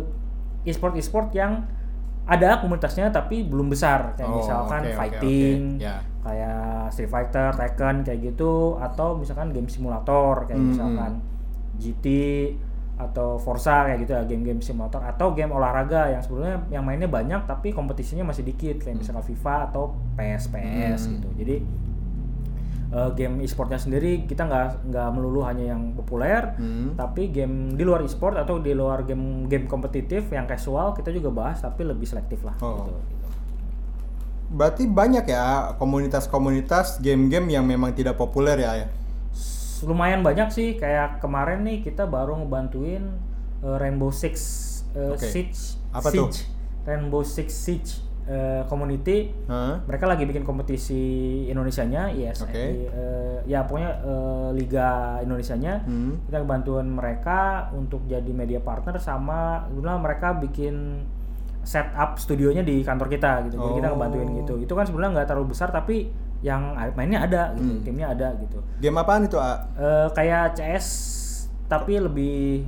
e-sport 0.64 0.96
e-sport 0.96 1.32
yang 1.32 1.64
ada 2.24 2.60
komunitasnya 2.60 3.08
tapi 3.08 3.44
belum 3.44 3.68
besar 3.68 4.12
kayak 4.14 4.28
Oh, 4.28 4.36
misalkan 4.38 4.82
oke, 4.84 4.96
fighting 4.96 5.60
oke. 5.76 5.82
Ya. 5.82 5.96
kayak 6.20 6.92
Street 6.92 7.08
Fighter, 7.08 7.56
Tekken 7.56 8.04
kayak 8.04 8.20
gitu 8.22 8.76
atau 8.78 9.16
misalkan 9.16 9.52
game 9.52 9.68
simulator 9.68 10.44
kayak 10.44 10.60
Hmm, 10.60 10.70
misalkan 10.70 11.12
GT 11.78 12.06
atau 12.98 13.38
Forza 13.38 13.86
kayak 13.86 14.02
gitu 14.02 14.12
ya 14.12 14.26
game-game 14.26 14.58
simulator 14.58 14.98
atau 15.00 15.32
game 15.32 15.54
olahraga 15.54 16.10
yang 16.10 16.20
sebenarnya 16.20 16.58
yang 16.68 16.82
mainnya 16.82 17.06
banyak 17.06 17.46
tapi 17.46 17.70
kompetisinya 17.70 18.26
masih 18.26 18.42
dikit 18.42 18.82
kayak 18.82 18.98
misalkan 18.98 19.22
FIFA 19.24 19.70
atau 19.70 19.94
PS 20.18 20.50
PS 20.50 21.00
Hmm. 21.06 21.12
gitu 21.16 21.30
jadi 21.38 21.56
eh, 22.88 23.10
game 23.14 23.42
e-sportnya 23.42 23.76
sendiri 23.76 24.24
kita 24.24 24.44
nggak 24.44 24.88
nggak 24.88 25.08
melulu 25.12 25.42
hanya 25.42 25.72
yang 25.72 25.92
populer 25.92 26.56
Hmm. 26.56 26.96
tapi 26.96 27.28
game 27.28 27.74
di 27.74 27.84
luar 27.84 28.00
e-sport 28.02 28.36
atau 28.36 28.58
di 28.58 28.72
luar 28.72 29.04
game 29.04 29.46
game 29.46 29.66
kompetitif 29.66 30.28
yang 30.30 30.46
casual 30.46 30.92
kita 30.92 31.10
juga 31.10 31.28
bahas 31.30 31.60
tapi 31.60 31.84
lebih 31.84 32.04
selektif 32.04 32.42
lah 32.42 32.56
Oh. 32.60 32.82
gitu, 32.82 32.92
gitu. 32.96 33.28
Berarti 34.48 34.88
banyak 34.88 35.28
ya 35.28 35.76
komunitas-komunitas 35.76 37.00
game-game 37.00 37.52
yang 37.52 37.68
memang 37.68 37.92
tidak 37.92 38.16
populer 38.16 38.56
ya. 38.56 38.80
ya? 38.80 38.88
Lumayan 39.84 40.24
banyak 40.24 40.48
sih 40.50 40.70
kayak 40.74 41.20
kemarin 41.20 41.68
nih 41.68 41.84
kita 41.84 42.08
baru 42.08 42.40
ngebantuin 42.40 43.12
uh, 43.60 43.76
Rainbow 43.76 44.08
Six 44.10 44.34
uh, 44.96 45.14
Oke. 45.14 45.28
Siege 45.28 45.76
Apa 45.92 46.08
tuh? 46.10 46.32
Siege. 46.32 46.48
Rainbow 46.88 47.28
Six 47.28 47.48
Siege 47.52 47.92
uh, 48.28 48.62
community 48.66 49.32
Hah? 49.46 49.82
mereka 49.84 50.06
lagi 50.06 50.24
bikin 50.24 50.44
kompetisi 50.44 51.02
Indonesianya 51.46 52.12
yes 52.12 52.40
Oke. 52.40 52.88
uh, 52.88 53.40
ya 53.44 53.64
pokoknya 53.64 53.92
uh, 54.02 54.50
liga 54.52 54.90
Indonesianya 55.20 55.84
Hmm. 55.84 56.20
kita 56.24 56.44
bantuin 56.44 56.86
mereka 56.86 57.40
untuk 57.72 58.04
jadi 58.06 58.28
media 58.30 58.60
partner 58.60 58.96
sama 58.98 59.66
sebenarnya 59.68 60.00
mereka 60.00 60.28
bikin 60.36 61.04
setup 61.62 62.16
studionya 62.16 62.62
di 62.62 62.80
kantor 62.80 63.08
kita 63.10 63.44
gitu 63.44 63.56
jadi 63.58 63.74
kita 63.76 63.88
Oh. 63.88 63.94
ngebantuin 63.94 64.30
gitu 64.38 64.54
itu 64.58 64.72
kan 64.72 64.84
sebenarnya 64.84 65.12
nggak 65.16 65.28
terlalu 65.28 65.48
besar 65.52 65.68
tapi 65.68 66.08
yang 66.40 66.78
mainnya 66.94 67.24
ada 67.24 67.52
gitu 67.54 67.72
Hmm. 67.72 67.82
timnya 67.82 68.08
ada 68.10 68.38
gitu 68.38 68.62
Game 68.78 68.96
apaan 68.96 69.26
itu, 69.26 69.36
A? 69.36 69.58
Eh, 69.74 70.08
kayak 70.14 70.54
CS 70.54 70.88
tapi 71.66 71.98
lebih 71.98 72.64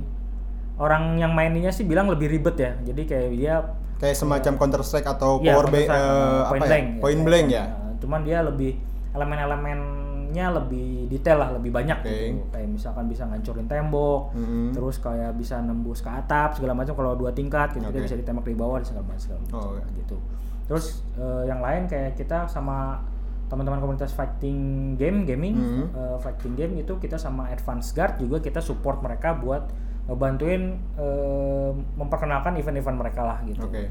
orang 0.76 1.16
yang 1.16 1.30
mainnya 1.30 1.70
sih 1.70 1.84
bilang 1.84 2.08
lebih 2.08 2.28
ribet 2.28 2.56
ya 2.56 2.72
jadi 2.82 3.02
kayak 3.06 3.28
dia 3.32 3.54
Kayak 4.00 4.16
semacam 4.16 4.52
Counter 4.56 4.80
Strike 4.80 5.04
atau 5.06 5.38
Iya, 5.38 5.52
Power 5.52 5.66
Ba- 5.66 5.76
Counter-Strike, 5.76 6.00
eh, 6.00 6.08
eh, 6.08 6.40
apa 6.40 6.48
point 6.48 6.56
ya? 6.56 6.66
blank 6.66 6.86
Point 6.96 7.00
kayak 7.12 7.20
blank 7.22 7.44
point, 7.44 7.52
ya. 7.52 7.64
eh, 7.68 7.92
cuman 8.00 8.20
dia 8.22 8.38
lebih 8.40 8.72
elemen-elemennya 9.10 10.06
lebih 10.52 10.88
detail 11.08 11.38
lah 11.38 11.50
lebih 11.52 11.70
banyak 11.70 11.98
Oke. 11.98 12.08
gitu 12.08 12.46
kayak 12.48 12.68
misalkan 12.70 13.04
bisa 13.06 13.22
ngancurin 13.24 13.66
tembok 13.66 14.30
Mhm. 14.32 14.72
terus 14.72 14.96
kayak 14.98 15.34
bisa 15.34 15.58
nembus 15.58 16.00
ke 16.00 16.08
atap 16.08 16.54
segala 16.54 16.72
macam 16.72 16.94
kalau 16.94 17.12
dua 17.14 17.30
tingkat 17.30 17.72
gitu 17.72 17.84
kita 17.84 17.92
Oke. 17.94 18.06
bisa 18.06 18.16
ditembak 18.16 18.44
di 18.44 18.54
bawah 18.54 18.78
segala 18.80 19.04
macam 19.04 19.20
segala 19.20 19.38
macam 19.40 19.58
Oh, 19.58 19.74
oke. 19.74 19.90
gitu 19.96 20.16
terus 20.64 20.84
eh, 21.14 21.42
yang 21.44 21.60
lain 21.60 21.82
kayak 21.84 22.14
kita 22.14 22.46
sama 22.46 23.02
teman-teman 23.48 23.82
komunitas 23.82 24.10
fighting 24.10 24.58
game 24.94 25.26
gaming 25.26 25.58
Mhm. 25.58 25.84
eh, 25.90 26.16
fighting 26.20 26.54
game 26.54 26.78
itu 26.78 26.94
kita 26.96 27.18
sama 27.18 27.50
Advance 27.50 27.90
Guard 27.90 28.16
juga 28.16 28.38
kita 28.38 28.62
support 28.62 29.02
mereka 29.02 29.34
buat 29.34 29.66
ngebantuin 30.10 30.74
eh, 30.98 31.70
memperkenalkan 31.94 32.58
event-event 32.58 32.98
mereka 32.98 33.22
lah 33.22 33.38
gitu 33.46 33.62
Oke. 33.70 33.86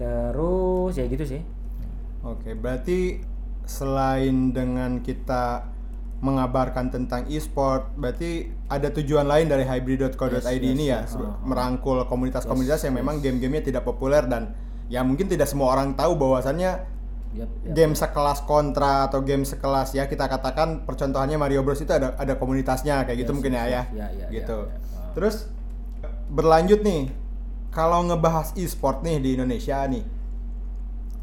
terus 0.00 0.96
ya 0.96 1.04
gitu 1.04 1.28
sih 1.28 1.44
Oke, 2.22 2.54
berarti 2.54 3.18
selain 3.66 4.54
dengan 4.54 5.02
kita 5.02 5.66
mengabarkan 6.22 6.94
tentang 6.94 7.26
e-sport, 7.26 7.98
berarti 7.98 8.46
ada 8.70 8.94
tujuan 8.94 9.26
lain 9.26 9.50
dari 9.50 9.66
hybrid.co.id 9.66 10.38
Yes, 10.38 10.46
yes, 10.46 10.62
ini 10.62 10.84
ya, 10.86 11.02
yes. 11.02 11.18
Ah, 11.18 11.34
ah. 11.34 11.34
merangkul 11.42 11.98
komunitas-komunitas 12.06 12.78
Yes, 12.78 12.86
yang 12.86 12.94
memang 12.94 13.18
game-gamenya 13.18 13.74
tidak 13.74 13.82
populer 13.82 14.22
dan 14.30 14.54
ya 14.86 15.02
mungkin 15.02 15.26
tidak 15.26 15.50
semua 15.50 15.74
orang 15.74 15.98
tahu 15.98 16.14
bahwasannya 16.14 16.94
Yap, 17.32 17.48
yap. 17.64 17.74
game 17.74 17.94
sekelas 17.98 18.46
kontra 18.46 19.10
atau 19.10 19.24
game 19.26 19.42
sekelas 19.42 19.98
ya 19.98 20.06
kita 20.06 20.30
katakan 20.30 20.86
percontohannya 20.86 21.40
Mario 21.42 21.64
Bros 21.66 21.80
itu 21.82 21.90
ada 21.90 22.14
ada 22.20 22.38
komunitasnya 22.38 23.02
kayak 23.02 23.26
gitu 23.26 23.34
Yes, 23.34 23.36
mungkin 23.42 23.52
yes, 23.56 23.58
ya 23.58 23.66
ya, 23.66 23.72
yes. 23.74 23.86
Ya, 23.90 24.06
ya, 24.14 24.26
gitu. 24.30 24.58
ya, 24.62 24.78
ya. 24.78 25.01
Terus 25.12 25.48
berlanjut 26.28 26.80
nih, 26.80 27.12
kalau 27.68 28.04
ngebahas 28.04 28.56
e-sport 28.56 29.00
nih 29.00 29.20
di 29.20 29.36
Indonesia 29.36 29.84
nih, 29.84 30.04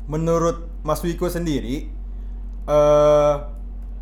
menurut 0.06 0.70
Mas 0.82 1.02
Wiko 1.02 1.28
sendiri, 1.28 1.90
eh 2.66 3.34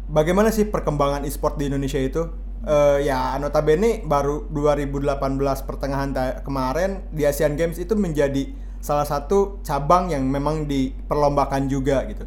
bagaimana 0.07 0.51
sih 0.51 0.67
perkembangan 0.67 1.23
e-sport 1.23 1.55
di 1.55 1.67
Indonesia 1.67 1.99
itu? 1.99 2.23
Eh 2.63 3.05
ya 3.05 3.35
notabene 3.37 4.03
baru 4.03 4.49
2018 4.49 5.15
pertengahan 5.63 6.11
kemarin 6.41 7.05
di 7.11 7.23
Asian 7.23 7.55
Games 7.55 7.77
itu 7.77 7.95
menjadi 7.95 8.51
salah 8.77 9.05
satu 9.05 9.59
cabang 9.61 10.07
yang 10.07 10.23
memang 10.23 10.67
diperlombakan 10.67 11.65
juga 11.67 12.05
gitu. 12.05 12.23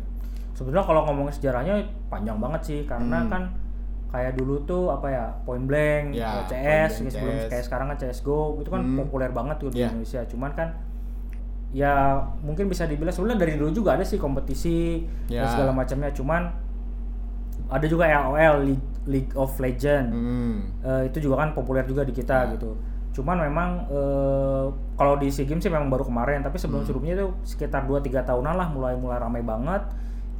sebenarnya 0.50 0.84
kalau 0.84 1.02
ngomongin 1.08 1.32
sejarahnya 1.32 1.74
panjang 2.12 2.36
banget 2.36 2.60
sih 2.60 2.78
karena 2.84 3.24
Hmm. 3.24 3.30
kan 3.32 3.42
kayak 4.10 4.34
dulu 4.34 4.58
tuh 4.64 4.90
apa 4.90 5.06
ya 5.06 5.24
Point 5.42 5.64
Blank, 5.64 6.12
Ya, 6.12 6.42
CS, 6.42 6.50
Point 6.50 6.60
Blank, 6.60 7.06
ya 7.06 7.10
sebelum 7.10 7.34
CS. 7.36 7.48
kayak 7.48 7.64
sekarang 7.64 7.86
kan 7.86 7.96
CS:GO 7.96 8.38
itu 8.58 8.68
kan 8.68 8.82
Hmm. 8.82 8.96
populer 8.98 9.30
banget 9.30 9.56
tuh 9.56 9.68
di 9.70 9.80
Ya. 9.80 9.88
Indonesia. 9.88 10.20
Cuman 10.26 10.50
kan 10.52 10.68
ya 11.70 11.94
mungkin 12.40 12.66
bisa 12.66 12.82
dibilang 12.84 13.14
sebenarnya 13.14 13.40
dari 13.40 13.54
dulu 13.54 13.70
juga 13.72 13.94
ada 13.94 14.02
sih 14.02 14.18
kompetisi 14.18 15.06
Ya. 15.26 15.42
dan 15.42 15.48
segala 15.48 15.70
macamnya. 15.72 16.10
Cuman 16.10 16.50
ada 17.68 17.86
juga 17.86 18.10
LOL 18.10 18.66
League, 18.66 18.88
League 19.06 19.32
of 19.34 19.54
Legend. 19.56 20.06
Hmm. 20.10 20.56
Eh, 20.82 21.02
itu 21.06 21.22
juga 21.22 21.38
kan 21.38 21.54
populer 21.54 21.84
juga 21.84 22.02
di 22.02 22.10
kita 22.10 22.44
Ya. 22.44 22.58
gitu. 22.58 22.74
Cuman 23.12 23.38
memang 23.40 23.86
eh, 23.86 24.64
kalau 24.96 25.14
di 25.16 25.30
SEA 25.30 25.44
Games 25.44 25.60
sih 25.60 25.70
memang 25.70 25.86
baru 25.86 26.02
kemarin, 26.02 26.42
tapi 26.42 26.58
sebelum 26.58 26.82
Hmm. 26.82 26.88
sebelumnya 26.88 27.14
itu 27.16 27.26
sekitar 27.44 27.86
2-3 27.86 28.22
tahunan 28.24 28.52
lah 28.52 28.66
mulai 28.68 28.94
mulai 28.94 29.18
ramai 29.18 29.40
banget. 29.40 29.86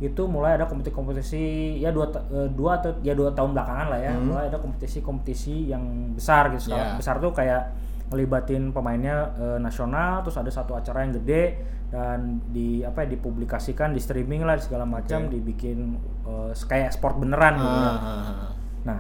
Itu 0.01 0.25
mulai 0.25 0.57
ada 0.57 0.65
kompetisi-kompetisi 0.65 1.77
ya 1.77 1.93
dua 1.93 2.09
eh, 2.33 2.49
dua 2.51 2.81
atau 2.81 2.97
ya 3.05 3.13
dua 3.13 3.31
tahun 3.31 3.53
belakangan 3.53 3.87
lah 3.93 4.01
ya, 4.01 4.13
Hmm. 4.17 4.33
mulai 4.33 4.49
ada 4.49 4.57
kompetisi-kompetisi 4.57 5.69
yang 5.69 5.85
besar 6.17 6.49
gitu. 6.51 6.73
Skala 6.73 6.81
Ya. 6.81 6.97
Besar 6.97 7.21
tuh 7.21 7.31
kayak 7.31 7.63
ngelibatin 8.11 8.73
pemainnya 8.73 9.31
eh, 9.37 9.59
nasional, 9.61 10.25
terus 10.25 10.41
ada 10.41 10.49
satu 10.51 10.75
acara 10.75 11.05
yang 11.05 11.15
gede 11.21 11.61
dan 11.91 12.41
di 12.49 12.81
apa 12.81 13.03
ya 13.05 13.15
dipublikasikan, 13.15 13.93
di 13.93 14.01
streaming 14.01 14.43
lah 14.43 14.57
segala 14.59 14.83
macam, 14.83 15.29
Oke. 15.29 15.37
dibikin 15.37 15.95
eh, 16.25 16.51
kayak 16.57 16.91
sport 16.91 17.21
beneran 17.21 17.61
gitu. 17.61 17.69
Ah, 17.69 17.99
ah. 18.01 18.49
Nah, 18.83 18.99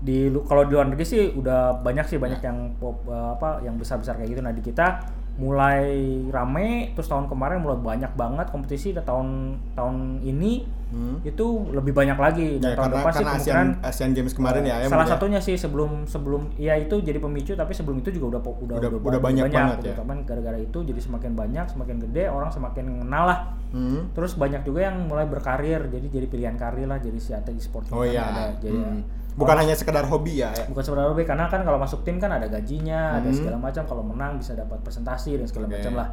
di 0.00 0.26
kalau 0.48 0.64
di 0.64 0.72
luar 0.72 0.88
negeri 0.88 1.04
sih 1.04 1.22
udah 1.30 1.78
banyak 1.84 2.08
sih 2.08 2.16
banyak 2.16 2.40
yang 2.40 2.72
pop, 2.80 3.04
apa 3.06 3.60
yang 3.60 3.76
besar-besar 3.76 4.16
kayak 4.16 4.32
gitu. 4.32 4.40
Nah 4.40 4.50
di 4.50 4.64
kita 4.64 4.96
mulai 5.40 5.80
rame, 6.28 6.92
terus 6.92 7.08
tahun 7.08 7.24
kemarin 7.26 7.58
mulai 7.58 7.80
banyak 7.80 8.12
banget 8.12 8.46
kompetisi. 8.46 8.92
Dan 8.92 9.02
tahun 9.02 9.28
tahun 9.72 9.96
ini 10.20 10.68
Hmm. 10.90 11.22
itu 11.22 11.46
lebih 11.70 11.90
banyak 11.90 12.14
lagi. 12.14 12.58
Dan 12.58 12.74
Ya, 12.74 12.76
tahun 12.76 12.84
karena 12.84 12.98
depan 12.98 13.12
sih 13.12 13.16
karena 13.16 13.30
Asian, 13.32 13.54
kemungkinan 13.70 13.88
Asian 13.88 14.10
Games 14.10 14.32
kemarin 14.34 14.62
ya, 14.62 14.76
ya 14.76 14.86
salah 14.86 15.06
ya? 15.06 15.12
satunya 15.14 15.40
sih 15.40 15.54
sebelum 15.54 15.90
sebelum 16.04 16.50
ya 16.56 16.74
itu 16.74 16.98
jadi 16.98 17.16
pemicu 17.16 17.54
tapi 17.54 17.70
sebelum 17.70 17.98
itu 17.98 18.10
juga 18.10 18.36
udah 18.36 18.40
po- 18.40 18.58
udah 18.60 18.76
Udah- 18.76 18.92
udah 18.92 19.20
banyak 19.20 19.46
banget 19.48 19.78
gitu. 19.78 19.86
ya. 19.86 19.96
Cuman 19.96 20.16
gara-gara 20.24 20.58
itu 20.58 20.78
jadi 20.82 21.00
semakin 21.00 21.32
banyak, 21.32 21.66
semakin 21.68 21.96
gede, 22.00 22.26
orang 22.26 22.50
semakin 22.50 22.84
mengenal 22.90 23.24
lah. 23.24 23.38
Hmm. 23.70 24.10
Terus 24.10 24.34
banyak 24.34 24.60
juga 24.62 24.84
yang 24.84 25.06
mulai 25.06 25.24
berkarir, 25.24 25.86
jadi 25.86 26.06
jadi 26.10 26.26
pilihan 26.26 26.54
karir 26.54 26.84
lah 26.84 26.98
jadi 26.98 27.16
si 27.16 27.30
atlet 27.30 27.54
e-sport. 27.54 27.86
Oh 27.88 28.02
Kan 28.02 28.10
iya. 28.10 28.26
ada 28.26 28.44
jadi 28.58 28.74
Hmm. 28.76 29.00
Bukan 29.34 29.56
hanya 29.56 29.72
sekedar 29.72 30.04
hobi 30.04 30.38
ya. 30.38 30.50
ya? 30.50 30.66
bukan 30.66 30.82
sebenarnya 30.82 31.10
lebih 31.12 31.26
karena 31.26 31.46
kan 31.46 31.60
kalau 31.60 31.76
masuk 31.76 32.02
tim 32.02 32.16
kan 32.16 32.30
ada 32.30 32.46
gajinya, 32.46 33.16
ada 33.16 33.26
Hmm. 33.26 33.36
segala 33.36 33.56
macam. 33.56 33.82
Kalau 33.84 34.02
menang 34.02 34.36
bisa 34.36 34.52
dapat 34.52 34.80
presentasi 34.80 35.36
dan 35.36 35.46
segala 35.46 35.66
Oke. 35.66 35.74
macam 35.76 35.92
lah. 35.96 36.08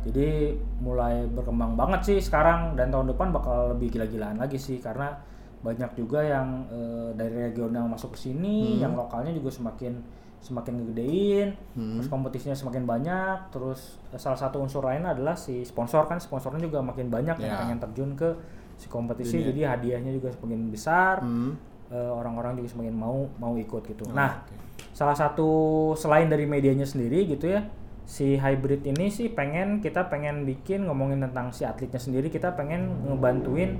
Jadi 0.00 0.54
mulai 0.78 1.26
berkembang 1.26 1.74
banget 1.74 2.00
sih 2.04 2.18
sekarang 2.18 2.74
dan 2.74 2.88
tahun 2.88 3.10
depan 3.10 3.28
bakal 3.30 3.72
lebih 3.72 3.90
gila-gilaan 3.90 4.36
lagi 4.36 4.56
sih 4.56 4.78
karena 4.78 5.10
banyak 5.58 5.90
juga 5.92 6.22
yang 6.22 6.64
eh, 6.68 7.10
dari 7.12 7.50
regional 7.50 7.86
masuk 7.86 8.14
ke 8.14 8.18
sini, 8.20 8.74
Hmm. 8.74 8.80
yang 8.80 8.92
lokalnya 8.94 9.32
juga 9.32 9.50
semakin 9.50 9.98
semakin 10.38 10.78
ngegedein, 10.78 11.50
Hmm. 11.74 11.98
terus 11.98 12.06
kompetisinya 12.06 12.54
semakin 12.54 12.86
banyak, 12.86 13.50
terus 13.50 13.98
eh, 14.08 14.16
salah 14.16 14.38
satu 14.38 14.62
unsur 14.62 14.80
lain 14.80 15.02
adalah 15.02 15.34
si 15.34 15.60
sponsor 15.62 16.06
kan 16.06 16.16
sponsornya 16.16 16.62
juga 16.62 16.78
makin 16.78 17.10
banyak 17.10 17.34
yang 17.36 17.50
Ya. 17.50 17.58
pengen 17.58 17.78
terjun 17.80 18.14
ke 18.14 18.38
si 18.78 18.86
kompetisi, 18.86 19.42
Dunia. 19.42 19.50
jadi 19.50 19.60
hadiahnya 19.68 20.14
juga 20.14 20.30
semakin 20.30 20.70
besar 20.70 21.18
Hmm. 21.20 21.58
Eh, 21.92 22.12
orang-orang 22.12 22.60
juga 22.60 22.68
semakin 22.76 22.94
mau 22.94 23.28
mau 23.40 23.54
ikut 23.56 23.82
gitu. 23.88 24.04
Oh, 24.08 24.14
nah, 24.14 24.44
oke. 24.44 24.54
salah 24.92 25.16
satu 25.16 25.50
selain 25.94 26.28
dari 26.28 26.44
medianya 26.44 26.84
sendiri 26.84 27.24
gitu 27.28 27.50
ya, 27.50 27.66
si 28.08 28.40
hybrid 28.40 28.88
ini 28.88 29.12
sih 29.12 29.28
pengen 29.32 29.84
kita 29.84 30.08
pengen 30.08 30.48
bikin 30.48 30.88
ngomongin 30.88 31.24
tentang 31.28 31.52
si 31.52 31.64
atletnya 31.64 32.00
sendiri, 32.00 32.32
kita 32.32 32.56
pengen 32.56 33.08
ngebantuin 33.08 33.76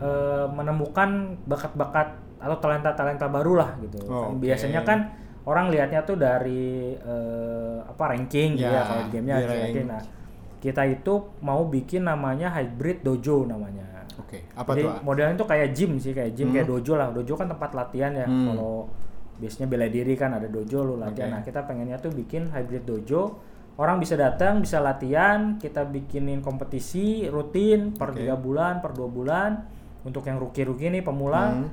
eh, 0.00 0.46
menemukan 0.52 1.40
bakat-bakat 1.48 2.28
atau 2.38 2.56
talenta-talenta 2.62 3.26
baru 3.26 3.52
lah 3.58 3.70
gitu. 3.82 3.98
Oh, 4.06 4.32
oke. 4.32 4.44
Biasanya 4.46 4.86
kan 4.86 5.10
orang 5.48 5.72
lihatnya 5.72 6.04
tuh 6.04 6.20
dari 6.20 6.94
eh, 6.94 7.78
apa 7.82 8.14
ranking 8.14 8.60
gitu 8.60 8.68
Ya, 8.68 8.82
ya 8.82 8.88
kalau 8.88 9.02
di 9.08 9.10
gamenya 9.16 9.36
ranking. 9.48 9.86
Nah, 9.88 10.02
kita 10.58 10.82
itu 10.86 11.14
mau 11.42 11.66
bikin 11.66 12.06
namanya 12.06 12.50
hybrid 12.52 13.02
dojo 13.02 13.46
namanya. 13.46 13.97
Oke, 14.28 14.44
apa 14.52 14.76
Jadi 14.76 14.84
tuh? 14.84 14.92
Modelnya 15.08 15.34
tuh 15.40 15.48
kayak 15.48 15.72
gym 15.72 15.96
sih, 15.96 16.12
kayak 16.12 16.36
gym 16.36 16.52
Hmm. 16.52 16.60
kayak 16.60 16.68
dojo 16.68 16.92
lah. 17.00 17.08
Dojo 17.16 17.32
kan 17.32 17.48
tempat 17.48 17.72
latihan 17.72 18.12
ya. 18.12 18.28
Hmm. 18.28 18.52
Kalau 18.52 18.84
biasanya 19.40 19.66
bela 19.72 19.88
diri 19.88 20.12
kan 20.20 20.36
ada 20.36 20.44
dojo 20.52 20.84
lu 20.84 20.94
latihan. 21.00 21.32
Oke. 21.32 21.34
Nah, 21.34 21.42
kita 21.48 21.64
pengennya 21.64 21.96
tuh 21.96 22.12
bikin 22.12 22.52
hybrid 22.52 22.84
dojo. 22.84 23.40
Orang 23.80 24.02
bisa 24.02 24.20
datang, 24.20 24.60
bisa 24.60 24.84
latihan, 24.84 25.56
kita 25.56 25.88
bikinin 25.88 26.44
kompetisi 26.44 27.24
rutin 27.30 27.96
per 27.96 28.12
tiga 28.12 28.36
bulan, 28.36 28.84
per 28.84 28.92
dua 28.92 29.08
bulan 29.08 29.64
untuk 30.04 30.26
yang 30.28 30.36
rookie-rookie 30.36 30.92
nih 30.92 31.00
pemula. 31.00 31.56
Hmm. 31.56 31.70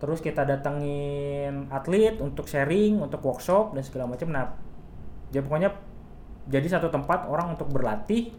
Terus 0.00 0.24
kita 0.24 0.46
datengin 0.48 1.68
atlet 1.68 2.16
untuk 2.16 2.48
sharing, 2.48 2.96
untuk 3.02 3.20
workshop 3.20 3.76
dan 3.76 3.82
segala 3.84 4.08
macam. 4.08 4.32
Nah, 4.32 4.56
ya 5.34 5.44
pokoknya 5.44 5.74
jadi 6.48 6.78
satu 6.80 6.88
tempat 6.88 7.28
orang 7.28 7.52
untuk 7.58 7.68
berlatih. 7.68 8.30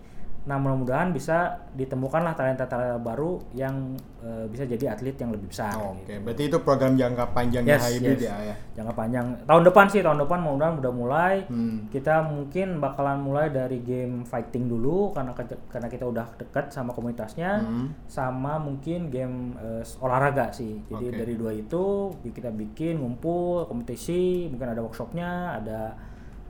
Nah, 0.45 0.61
mudah-mudahan 0.61 1.09
bisa 1.09 1.57
ditemukanlah 1.73 2.37
talenta-talenta 2.37 3.01
baru 3.01 3.41
yang 3.57 3.97
eh, 4.21 4.45
bisa 4.45 4.61
jadi 4.69 4.93
atlet 4.93 5.17
yang 5.17 5.33
lebih 5.33 5.49
besar. 5.49 5.73
Oke, 5.73 6.05
gitu. 6.05 6.21
berarti 6.21 6.43
itu 6.45 6.57
program 6.61 6.93
jangka 6.93 7.33
panjangnya 7.33 7.81
Yes, 7.81 7.85
hybrid 7.89 8.19
yes. 8.21 8.29
ya, 8.29 8.35
ya. 8.53 8.55
Jangka 8.77 8.93
panjang. 8.93 9.25
Tahun 9.41 9.63
depan 9.65 9.85
sih, 9.89 10.01
tahun 10.05 10.21
depan 10.21 10.39
mudah-mudahan 10.45 10.75
udah 10.85 10.93
mulai. 10.93 11.33
Hmm. 11.49 11.89
Kita 11.89 12.21
mungkin 12.29 12.77
bakalan 12.77 13.25
mulai 13.25 13.49
dari 13.49 13.81
game 13.81 14.21
fighting 14.21 14.69
dulu 14.69 15.09
karena 15.17 15.33
karena 15.69 15.87
kita 15.89 16.05
udah 16.05 16.25
dekat 16.37 16.69
sama 16.69 16.93
komunitasnya, 16.93 17.65
Hmm. 17.65 17.87
sama 18.05 18.61
mungkin 18.61 19.09
game 19.09 19.57
eh, 19.57 19.81
olahraga 19.97 20.53
sih. 20.53 20.77
Jadi 20.85 21.05
Oke. 21.09 21.17
dari 21.25 21.33
dua 21.33 21.51
itu 21.51 22.13
kita 22.21 22.53
bikin 22.53 23.01
ngumpul 23.01 23.65
kompetisi, 23.65 24.45
mungkin 24.45 24.77
ada 24.77 24.81
workshopnya, 24.85 25.57
ada 25.57 25.97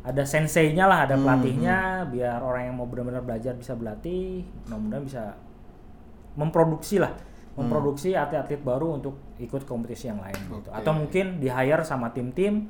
ada 0.06 0.22
senseinya 0.22 0.86
lah, 0.86 1.10
ada 1.10 1.18
Hmm, 1.18 1.26
pelatihnya, 1.26 2.06
biar 2.14 2.40
orang 2.46 2.70
yang 2.70 2.76
mau 2.78 2.86
benar-benar 2.86 3.26
belajar 3.26 3.58
bisa 3.58 3.74
berlatih, 3.74 4.46
mudah-mudahan 4.70 5.04
bisa 5.04 5.24
memproduksi 6.38 7.02
lah, 7.02 7.10
Hmm. 7.10 7.66
memproduksi 7.66 8.14
atlet-atlet 8.14 8.62
baru 8.62 9.02
untuk 9.02 9.18
ikut 9.42 9.66
kompetisi 9.66 10.06
yang 10.06 10.22
lain 10.22 10.38
gitu. 10.38 10.70
Oke. 10.70 10.70
Atau 10.70 10.94
mungkin 10.94 11.42
di 11.42 11.50
hire 11.50 11.82
sama 11.82 12.14
tim-tim 12.14 12.70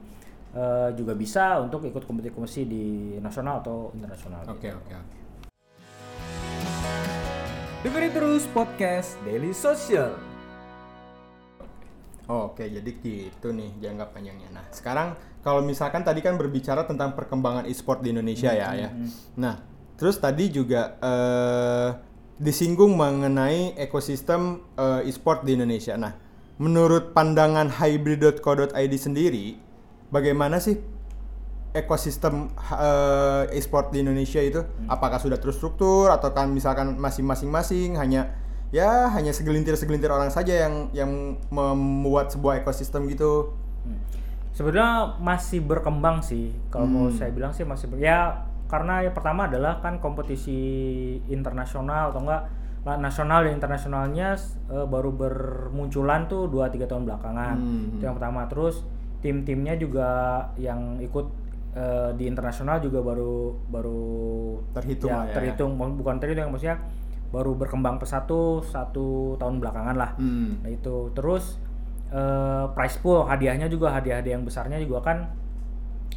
eh, 0.56 0.90
juga 0.96 1.12
bisa 1.12 1.60
untuk 1.60 1.84
ikut 1.84 2.08
kompetisi-kompetisi 2.08 2.64
di 2.64 2.86
nasional 3.20 3.60
atau 3.60 3.92
internasional. 3.92 4.40
Oke, 4.48 4.72
gitu. 4.72 4.80
oke, 4.80 4.94
oke. 4.96 5.18
Dengerin 7.84 8.12
terus 8.16 8.48
podcast 8.56 9.20
Daily 9.28 9.52
Social. 9.52 10.16
Oh, 12.26 12.50
Oke, 12.54 12.66
jadi 12.66 12.90
gitu 12.90 13.54
nih 13.54 13.70
jangka 13.78 14.06
panjangnya. 14.10 14.50
Nah, 14.50 14.66
sekarang 14.74 15.14
kalau 15.46 15.62
misalkan 15.62 16.02
tadi 16.02 16.26
kan 16.26 16.42
berbicara 16.42 16.90
tentang 16.90 17.14
perkembangan 17.14 17.70
e-sport 17.70 18.02
di 18.02 18.10
Indonesia 18.10 18.50
ya, 18.50 18.74
ya. 18.74 18.90
Nah, 19.38 19.62
terus 19.94 20.18
tadi 20.18 20.50
juga 20.50 20.98
eh, 20.98 21.90
disinggung 22.42 22.98
mengenai 22.98 23.78
ekosistem 23.78 24.66
eh, 24.74 25.06
e-sport 25.06 25.46
di 25.46 25.54
Indonesia. 25.54 25.94
Nah, 26.02 26.18
menurut 26.58 27.14
pandangan 27.14 27.70
hybrid.co.id 27.70 28.94
sendiri, 28.98 29.62
bagaimana 30.10 30.58
sih 30.58 30.82
ekosistem 31.78 32.50
eh, 32.74 33.54
e-sport 33.54 33.94
di 33.94 34.02
Indonesia 34.02 34.42
itu? 34.42 34.66
Apakah 34.90 35.22
sudah 35.22 35.38
terstruktur 35.38 36.10
atau 36.10 36.34
kan 36.34 36.50
misalkan 36.50 36.98
masih 36.98 37.22
masing-masing 37.22 38.02
hanya 38.02 38.34
ya 38.70 39.10
hanya 39.10 39.30
segelintir-segelintir 39.30 40.10
orang 40.10 40.30
saja 40.30 40.66
yang 40.68 40.90
yang 40.92 41.12
membuat 41.50 42.30
sebuah 42.30 42.62
ekosistem 42.62 43.06
gitu? 43.08 43.54
Hmm. 43.86 44.00
Sebenarnya 44.52 45.20
masih 45.20 45.60
berkembang 45.62 46.24
sih. 46.24 46.56
Kalau 46.72 46.88
mau 46.88 47.08
Hmm. 47.08 47.16
saya 47.16 47.30
bilang 47.30 47.52
sih 47.52 47.64
masih 47.64 47.92
ber- 47.92 48.00
ya 48.00 48.48
karena 48.66 49.06
yang 49.06 49.14
pertama 49.14 49.46
adalah 49.46 49.78
kan 49.78 50.00
kompetisi 50.00 50.58
internasional 51.28 52.10
atau 52.10 52.24
enggak 52.24 52.44
nasional 52.86 53.42
dan 53.42 53.58
internasionalnya 53.58 54.38
eh, 54.70 54.86
baru 54.86 55.10
bermunculan 55.10 56.30
tuh 56.30 56.46
2 56.48 56.70
3 56.70 56.86
tahun 56.86 57.04
belakangan. 57.04 57.56
Hmm. 57.58 57.98
Itu 57.98 58.04
yang 58.06 58.16
pertama. 58.18 58.46
Terus 58.46 58.86
tim-timnya 59.20 59.74
juga 59.76 60.10
yang 60.56 61.02
ikut 61.02 61.26
eh, 61.76 62.10
di 62.16 62.24
internasional 62.26 62.80
juga 62.80 63.04
baru 63.04 63.52
baru 63.68 64.04
Terhitung 64.72 65.12
ya, 65.12 65.28
ya. 65.28 65.34
terhitung 65.36 65.76
bukan 65.76 66.16
terhitung 66.24 66.48
maksudnya 66.48 66.80
baru 67.36 67.52
berkembang 67.54 68.00
pesatu 68.00 68.64
satu 68.64 69.36
tahun 69.36 69.60
belakangan 69.60 69.96
lah. 70.00 70.16
Hmm. 70.16 70.64
Nah 70.64 70.72
itu 70.72 71.12
terus 71.12 71.60
eh, 72.08 72.66
prize 72.72 72.96
pool 73.04 73.28
hadiahnya 73.28 73.68
juga 73.68 73.92
hadiah-hadiah 73.92 74.40
yang 74.40 74.48
besarnya 74.48 74.80
juga 74.80 75.04
kan 75.04 75.18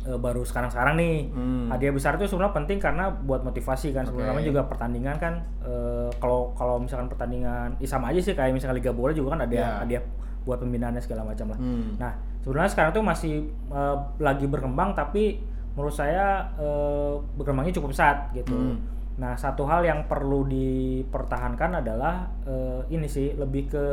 eh, 0.06 0.14
baru 0.14 0.46
sekarang-sekarang 0.46 0.94
nih. 0.94 1.16
Hmm. 1.34 1.66
Hadiah 1.74 1.90
besar 1.90 2.14
itu 2.14 2.30
sebenarnya 2.30 2.54
penting 2.54 2.78
karena 2.78 3.10
buat 3.10 3.42
motivasi 3.42 3.90
kan. 3.90 4.06
Sebenarnya 4.06 4.46
juga 4.46 4.62
pertandingan 4.64 5.18
kan 5.18 5.34
eh, 5.66 6.08
kalau 6.22 6.54
kalau 6.54 6.78
misalkan 6.78 7.10
pertandingan 7.10 7.74
ya 7.76 7.88
sama 7.90 8.14
aja 8.14 8.22
sih 8.22 8.38
kayak 8.38 8.54
misalkan 8.54 8.78
liga 8.78 8.94
bola 8.94 9.10
juga 9.10 9.34
kan 9.34 9.42
ada 9.42 9.54
Ya. 9.58 9.82
hadiah 9.82 10.02
buat 10.46 10.62
pembinaannya 10.62 11.02
segala 11.02 11.26
macam 11.26 11.50
lah. 11.52 11.58
Hmm. 11.60 11.98
Nah, 12.00 12.14
sebenarnya 12.40 12.70
sekarang 12.72 12.92
tuh 12.94 13.02
masih 13.02 13.34
eh, 13.50 13.96
lagi 14.22 14.46
berkembang 14.46 14.94
tapi 14.94 15.42
menurut 15.74 15.92
saya 15.92 16.46
eh, 16.56 17.12
berkembangnya 17.34 17.74
cukup 17.74 17.90
pesat 17.90 18.30
gitu. 18.32 18.54
Hmm. 18.54 18.78
Nah, 19.18 19.34
satu 19.34 19.66
hal 19.66 19.82
yang 19.82 20.06
perlu 20.06 20.46
dipertahankan 20.46 21.82
adalah 21.82 22.30
eh, 22.42 22.80
ini 22.88 23.06
sih 23.06 23.34
lebih 23.34 23.66
ke 23.66 23.84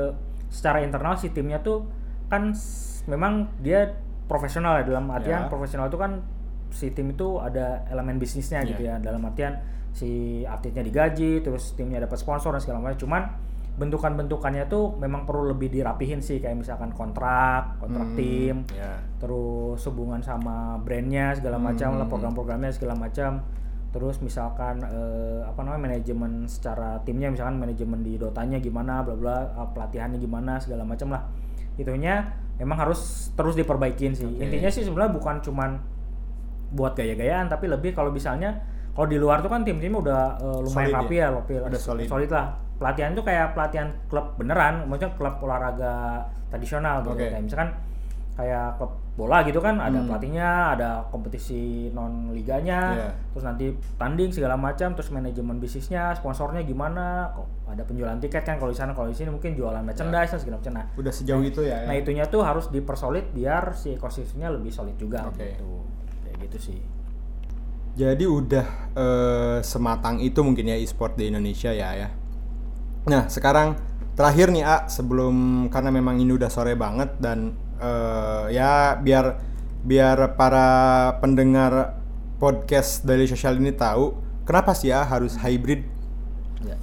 secara 0.48 0.80
internal 0.80 1.14
si 1.14 1.30
timnya 1.30 1.60
tuh 1.60 1.84
kan 2.26 2.54
memang 3.06 3.50
dia 3.60 3.90
profesional 4.26 4.80
ya 4.80 4.86
dalam 4.88 5.10
artian 5.10 5.46
Ya. 5.46 5.50
profesional 5.50 5.90
itu 5.90 5.98
kan 5.98 6.22
si 6.70 6.90
tim 6.90 7.10
itu 7.10 7.38
ada 7.38 7.86
elemen 7.88 8.18
bisnisnya 8.18 8.62
Ya. 8.62 8.70
gitu 8.70 8.82
ya 8.84 8.96
dalam 8.98 9.22
artian 9.24 9.58
si 9.92 10.10
atletnya 10.44 10.82
digaji 10.82 11.40
terus 11.40 11.74
timnya 11.74 11.98
dapat 12.00 12.18
sponsor 12.18 12.52
dan 12.52 12.62
segala 12.62 12.82
macam 12.82 13.00
cuman 13.00 13.22
bentukan-bentukannya 13.76 14.66
tuh 14.66 14.96
memang 14.96 15.24
perlu 15.24 15.52
lebih 15.52 15.68
dirapihin 15.70 16.20
sih 16.20 16.40
kayak 16.40 16.56
misalkan 16.58 16.90
kontrak 16.90 17.76
kontrak 17.78 18.08
Hmm, 18.08 18.16
tim 18.16 18.56
ya. 18.72 18.96
terus 19.18 19.84
hubungan 19.86 20.20
sama 20.20 20.80
brandnya 20.80 21.36
segala 21.36 21.60
macam 21.60 21.94
lah 21.94 22.04
Hmm. 22.04 22.12
program-programnya 22.12 22.72
segala 22.72 22.96
macam 22.96 23.44
terus 23.96 24.20
misalkan 24.20 24.84
eh, 24.84 25.40
apa 25.48 25.64
namanya 25.64 25.96
manajemen 25.96 26.44
secara 26.52 27.00
timnya 27.08 27.32
misalkan 27.32 27.56
manajemen 27.56 28.04
di 28.04 28.20
dotanya 28.20 28.60
gimana 28.60 29.00
bla 29.08 29.16
bla 29.16 29.38
eh, 29.56 29.68
pelatihannya 29.72 30.20
gimana 30.20 30.60
segala 30.60 30.84
macam 30.84 31.16
lah 31.16 31.24
itunya 31.80 32.28
memang 32.60 32.76
harus 32.76 33.32
terus 33.40 33.56
diperbaikin 33.56 34.12
sih 34.12 34.28
Oke. 34.28 34.44
intinya 34.44 34.68
sih 34.68 34.84
sebenarnya 34.84 35.16
bukan 35.16 35.40
cuman 35.40 35.80
buat 36.76 36.92
gaya-gayaan 36.92 37.48
tapi 37.48 37.72
lebih 37.72 37.96
kalau 37.96 38.12
misalnya 38.12 38.52
kalau 38.92 39.08
di 39.08 39.16
luar 39.16 39.40
tuh 39.40 39.48
kan 39.48 39.64
tim-timnya 39.64 40.00
udah 40.04 40.22
eh, 40.44 40.60
lumayan 40.60 40.92
Solid 40.92 40.96
rapi 41.00 41.16
ya? 41.16 41.24
ya, 41.24 41.28
rapi 41.32 41.54
Udah 41.64 41.80
solid. 41.80 42.08
lah 42.36 42.48
pelatihan 42.76 43.16
itu 43.16 43.24
kayak 43.24 43.56
pelatihan 43.56 43.88
klub 44.12 44.36
beneran 44.36 44.84
maksudnya 44.92 45.16
klub 45.16 45.36
olahraga 45.40 46.28
tradisional 46.52 47.00
gitu 47.00 47.16
Oke. 47.16 47.32
kayak 47.32 47.44
misalkan 47.48 47.70
kayak 48.36 48.76
klub 48.76 48.92
bola 49.16 49.42
gitu 49.42 49.58
kan 49.58 49.80
ada 49.80 49.96
Hmm. 49.96 50.12
pelatihnya 50.12 50.50
ada 50.76 50.90
kompetisi 51.08 51.88
non 51.90 52.30
liganya 52.30 52.80
Iya. 52.92 53.10
terus 53.32 53.44
nanti 53.44 53.66
tanding 53.96 54.28
segala 54.30 54.60
macam 54.60 54.92
terus 54.92 55.08
manajemen 55.08 55.56
bisnisnya 55.56 56.12
sponsornya 56.14 56.60
gimana 56.62 57.32
kok 57.32 57.48
ada 57.66 57.80
penjualan 57.82 58.20
tiket 58.20 58.44
kan 58.44 58.60
kalau 58.60 58.70
di 58.70 58.78
sana 58.78 58.92
kalau 58.92 59.08
di 59.08 59.16
sini 59.16 59.32
mungkin 59.32 59.56
jualan 59.56 59.80
merchandise 59.82 60.30
dan 60.30 60.40
segala 60.40 60.56
macam 60.60 60.74
nah 60.76 60.86
Udah 60.96 61.10
sejauh 61.10 61.40
itu 61.42 61.64
ya. 61.64 61.80
ya? 61.82 61.88
Nah 61.88 61.96
itunya 61.96 62.28
tuh 62.28 62.44
harus 62.44 62.68
dipersolid 62.68 63.32
biar 63.32 63.72
si 63.72 63.96
ekosistemnya 63.96 64.52
lebih 64.52 64.70
solid 64.70 64.96
juga 64.96 65.24
Oke. 65.26 65.48
gitu. 65.56 65.80
Kayak 66.22 66.36
gitu 66.46 66.58
sih. 66.62 66.80
Jadi 67.96 68.28
udah 68.28 68.66
eh, 68.92 69.58
sematang 69.64 70.20
itu 70.20 70.44
mungkin 70.44 70.68
ya 70.68 70.76
e-sport 70.76 71.16
di 71.16 71.32
Indonesia 71.32 71.72
ya 71.72 71.96
ya. 71.96 72.10
Nah 73.08 73.32
sekarang 73.32 73.80
terakhir 74.12 74.52
nih 74.52 74.64
A 74.64 74.88
sebelum 74.88 75.68
karena 75.72 75.88
memang 75.90 76.20
ini 76.20 76.36
udah 76.36 76.52
sore 76.52 76.76
banget 76.76 77.16
dan 77.18 77.56
eh, 77.80 78.44
ya 78.56 78.96
biar 79.00 79.40
biar 79.86 80.34
para 80.34 80.68
pendengar 81.22 82.02
podcast 82.42 83.06
dari 83.06 83.30
sosial 83.30 83.62
ini 83.62 83.72
tahu 83.72 84.18
kenapa 84.44 84.74
sih 84.74 84.90
ya 84.94 85.06
harus 85.06 85.38
hybrid. 85.38 85.86
Ya. 86.66 86.78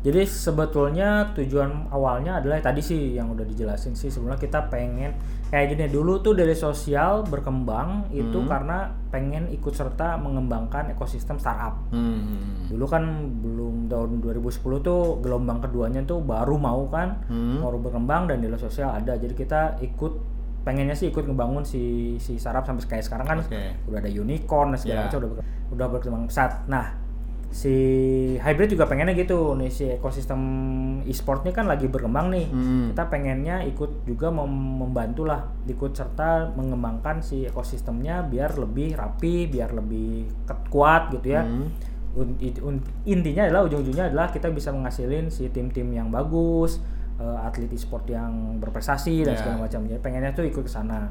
Jadi 0.00 0.24
sebetulnya 0.24 1.08
tujuan 1.34 1.88
awalnya 1.88 2.40
adalah 2.40 2.56
tadi 2.58 2.80
sih 2.80 3.12
yang 3.12 3.28
udah 3.28 3.44
dijelasin 3.44 3.92
sih 3.92 4.08
sebelumnya 4.08 4.36
kita 4.36 4.66
pengen 4.66 5.12
kayak 5.46 5.66
gini 5.70 5.86
dulu 5.86 6.18
tuh 6.18 6.32
dari 6.32 6.54
sosial 6.54 7.20
berkembang 7.22 8.08
itu 8.08 8.32
Hmm. 8.34 8.48
karena 8.48 8.78
pengen 9.06 9.50
ikut 9.50 9.70
serta 9.70 10.16
mengembangkan 10.16 10.88
ekosistem 10.90 11.36
startup. 11.36 11.76
Hmm. 11.90 12.64
Dulu 12.66 12.84
kan 12.86 13.04
belum 13.36 13.86
tahun 13.86 14.10
2010 14.20 14.80
tuh 14.80 15.20
gelombang 15.20 15.60
keduanya 15.60 16.00
tuh 16.02 16.18
baru 16.18 16.56
mau 16.56 16.86
kan 16.86 17.20
Hmm. 17.26 17.60
baru 17.60 17.76
berkembang 17.78 18.24
dan 18.24 18.40
di 18.40 18.48
sosial 18.54 18.90
ada. 18.90 19.14
Jadi 19.14 19.34
kita 19.34 19.76
ikut 19.80 20.12
pengennya 20.60 20.92
sih 20.92 21.08
ikut 21.08 21.24
ngebangun 21.24 21.60
si 21.62 21.82
si 22.16 22.36
startup 22.36 22.62
sampai 22.62 22.84
kayak 22.86 23.04
sekarang 23.04 23.26
kan 23.26 23.38
Oke. 23.40 23.80
udah 23.84 23.98
ada 23.98 24.08
unicorn 24.08 24.72
dan 24.72 24.78
segala 24.78 24.96
Ya. 24.96 25.04
macam 25.08 25.18
udah 25.18 25.30
ber- 25.30 25.44
udah 25.70 25.86
berkembang 25.88 26.24
pesat. 26.26 26.52
Nah, 26.66 26.99
si 27.50 27.74
hybrid 28.38 28.70
juga 28.70 28.86
pengennya 28.86 29.10
gitu 29.18 29.58
nih 29.58 29.74
si 29.74 29.90
ekosistem 29.90 30.38
e-sport 31.02 31.42
ini 31.42 31.50
kan 31.50 31.66
lagi 31.66 31.90
berkembang 31.90 32.30
nih. 32.30 32.46
Hmm. 32.46 32.94
Kita 32.94 33.10
pengennya 33.10 33.66
ikut 33.66 34.06
juga 34.06 34.30
mem- 34.30 34.78
membantu 34.78 35.26
lah 35.26 35.50
ikut 35.66 35.90
serta 35.90 36.54
mengembangkan 36.54 37.18
si 37.18 37.42
ekosistemnya 37.44 38.22
biar 38.22 38.54
lebih 38.54 38.94
rapi, 38.94 39.50
biar 39.50 39.74
lebih 39.74 40.30
kuat 40.70 41.10
gitu 41.10 41.34
ya. 41.34 41.42
Hmm. 41.42 41.66
Un- 42.14 42.38
un- 42.38 42.82
intinya 43.02 43.46
adalah 43.46 43.66
ujung-ujungnya 43.66 44.14
adalah 44.14 44.30
kita 44.30 44.50
bisa 44.50 44.70
menghasilin 44.70 45.30
si 45.30 45.50
tim-tim 45.50 45.90
yang 45.90 46.10
bagus, 46.10 46.78
eh, 47.18 47.38
atlet 47.42 47.70
e-sport 47.70 48.06
yang 48.06 48.62
berprestasi 48.62 49.26
dan 49.26 49.34
Ya. 49.34 49.38
segala 49.42 49.66
macam. 49.66 49.82
Jadi 49.90 49.98
pengennya 49.98 50.30
tuh 50.30 50.46
ikut 50.46 50.66
ke 50.66 50.70
sana. 50.70 51.10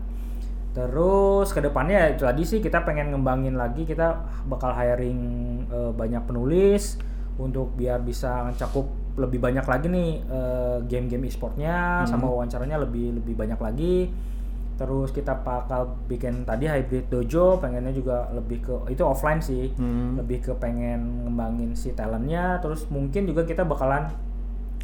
Terus 0.72 1.50
ke 1.50 1.60
depannya 1.60 1.98
ya 1.98 2.08
itu 2.14 2.24
tadi 2.24 2.44
sih 2.44 2.60
kita 2.60 2.86
pengen 2.86 3.12
ngembangin 3.12 3.58
lagi 3.58 3.84
kita 3.84 4.22
bakal 4.46 4.72
hiring 4.72 5.20
eh, 5.66 5.92
banyak 5.92 6.24
penulis 6.24 7.02
untuk 7.36 7.74
biar 7.74 8.00
bisa 8.00 8.52
cakup 8.54 8.86
lebih 9.18 9.40
banyak 9.40 9.66
lagi 9.66 9.88
nih 9.88 10.12
eh, 10.22 10.78
game-game 10.86 11.26
e-sportnya 11.26 12.06
sama 12.06 12.30
wawancaranya 12.30 12.78
lebih 12.80 13.18
lebih 13.18 13.34
banyak 13.36 13.60
lagi. 13.60 13.98
Terus 14.80 15.12
kita 15.12 15.36
bakal 15.36 16.00
bikin 16.08 16.48
tadi 16.48 16.64
hybrid 16.64 17.12
dojo, 17.12 17.60
pengennya 17.60 17.92
juga 17.92 18.32
lebih 18.32 18.64
ke 18.64 18.76
itu 18.88 19.04
offline 19.04 19.44
sih, 19.44 19.76
Hmm. 19.76 20.16
lebih 20.16 20.40
ke 20.40 20.56
pengen 20.56 21.28
ngembangin 21.28 21.76
si 21.76 21.92
talentnya. 21.92 22.64
Terus 22.64 22.88
mungkin 22.88 23.28
juga 23.28 23.44
kita 23.44 23.68
bakalan 23.68 24.08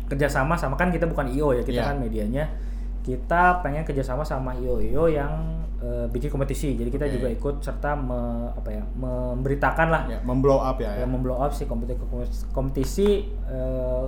kerjasama 0.05 0.59
sama 0.59 0.75
kan 0.75 0.91
kita 0.91 1.07
bukan 1.07 1.31
IO 1.31 1.55
ya, 1.55 1.63
kita 1.63 1.79
Iya. 1.79 1.87
kan 1.87 1.97
medianya. 1.97 2.45
Kita 3.01 3.63
pengen 3.63 3.85
kerjasama 3.85 4.25
sama 4.25 4.51
IO-IO 4.51 5.07
yang 5.07 5.63
eh, 5.85 6.05
bikin 6.09 6.27
kompetisi. 6.27 6.73
Jadi 6.73 6.89
kita 6.89 7.05
Oke. 7.05 7.13
juga 7.13 7.27
ikut 7.29 7.55
serta 7.61 7.93
me- 7.93 8.49
apa 8.51 8.69
ya, 8.71 8.81
memberitakan 8.91 9.87
lah 9.87 10.01
Ya, 10.07 10.17
memblow 10.19 10.57
up 10.57 10.77
ya. 10.77 10.89
ya. 10.91 11.05
yang 11.05 11.11
memblow 11.11 11.37
up 11.37 11.53
si 11.53 11.63
kompetisi 11.63 12.01
kompetisi 12.49 13.07
eh, 13.45 14.03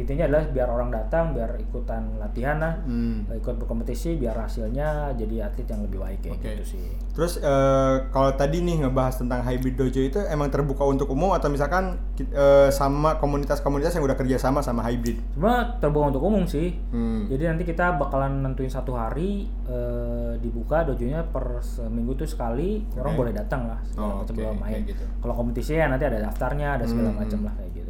intinya 0.00 0.24
adalah 0.24 0.44
biar 0.46 0.66
orang 0.66 0.88
datang 0.88 1.30
biar 1.30 1.54
ikutan 1.58 2.16
latihan 2.16 2.56
lah 2.56 2.74
Hmm. 2.80 3.28
ikut 3.30 3.54
berkompetisi 3.54 4.16
biar 4.16 4.32
hasilnya 4.34 4.88
jadi 5.14 5.44
atlet 5.44 5.66
yang 5.66 5.80
lebih 5.82 5.98
baik 5.98 6.18
kayak 6.22 6.34
Oke. 6.34 6.48
gitu 6.50 6.64
sih 6.70 6.86
Terus 7.10 7.36
eh, 7.36 7.94
kalau 8.08 8.32
tadi 8.32 8.58
nih 8.58 8.80
ngebahas 8.80 9.14
tentang 9.16 9.42
hybrid 9.42 9.74
dojo 9.74 10.00
itu 10.00 10.18
emang 10.24 10.48
terbuka 10.48 10.82
untuk 10.82 11.06
umum 11.06 11.30
atau 11.30 11.46
misalkan 11.46 12.00
eh, 12.18 12.68
sama 12.70 13.16
komunitas-komunitas 13.16 13.92
yang 13.92 14.02
udah 14.02 14.16
kerja 14.16 14.36
sama 14.36 14.60
sama 14.60 14.80
hybrid? 14.82 15.20
cuma 15.30 15.76
terbuka 15.76 16.10
untuk 16.10 16.22
umum 16.22 16.44
sih 16.44 16.72
Hmm. 16.88 17.26
jadi 17.26 17.50
nanti 17.50 17.62
kita 17.62 17.94
bakalan 17.94 18.40
nentuin 18.42 18.68
satu 18.68 18.92
hari 18.92 19.44
eh, 19.64 20.32
dibuka 20.38 20.82
dojonya 20.82 21.22
per 21.26 21.60
seminggu 21.60 22.14
tuh 22.14 22.24
sekali 22.24 22.80
orang 22.94 23.12
Oke. 23.12 23.20
boleh 23.20 23.32
datang 23.32 23.66
lah 23.66 23.78
segala 23.84 24.06
Oh, 24.06 24.16
macam 24.20 24.34
belum 24.34 24.56
main 24.58 24.80
gitu. 24.82 25.04
kalau 25.18 25.34
kompetisi 25.36 25.74
ya 25.74 25.86
nanti 25.86 26.02
ada 26.02 26.18
daftarnya 26.18 26.74
ada 26.74 26.84
segala 26.84 27.10
Hmm. 27.10 27.20
macam 27.20 27.40
lah 27.42 27.52
kayak 27.52 27.70
gitu. 27.74 27.89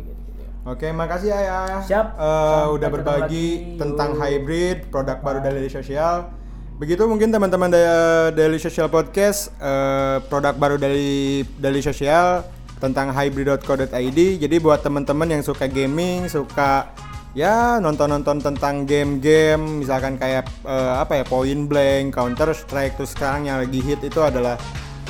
Oke, 0.68 0.92
makasih 0.92 1.33
ya. 1.33 1.81
Siap. 1.81 2.07
Sampai 2.20 2.68
udah 2.77 2.88
berbagi 2.92 3.20
lagi. 3.25 3.79
tentang 3.81 4.11
hybrid, 4.12 4.92
produk 4.92 5.16
baru 5.25 5.40
dari 5.40 5.73
sosial. 5.73 6.29
Begitu 6.77 7.05
mungkin 7.09 7.33
teman-teman 7.33 7.73
da- 7.73 8.33
Daily 8.33 8.61
Social 8.61 8.92
Podcast 8.92 9.53
eh, 9.57 10.20
produk 10.29 10.53
baru 10.57 10.77
dari 10.77 11.44
Daily 11.57 11.81
Social 11.81 12.44
tentang 12.77 13.12
hybrid.co.id. 13.12 14.20
Jadi 14.40 14.57
buat 14.61 14.85
teman-teman 14.85 15.29
yang 15.33 15.42
suka 15.44 15.64
gaming, 15.64 16.29
suka 16.29 16.92
ya 17.33 17.79
nonton-nonton 17.79 18.42
tentang 18.42 18.83
game-game 18.85 19.81
misalkan 19.81 20.18
kayak 20.20 20.44
eh, 20.66 20.94
apa 21.01 21.20
ya 21.20 21.25
Point 21.25 21.73
Blank, 21.73 22.12
Counter 22.12 22.53
Strike 22.53 23.01
terus 23.01 23.16
sekarang 23.16 23.49
yang 23.49 23.64
lagi 23.64 23.81
hit 23.81 24.05
itu 24.05 24.20
adalah 24.20 24.61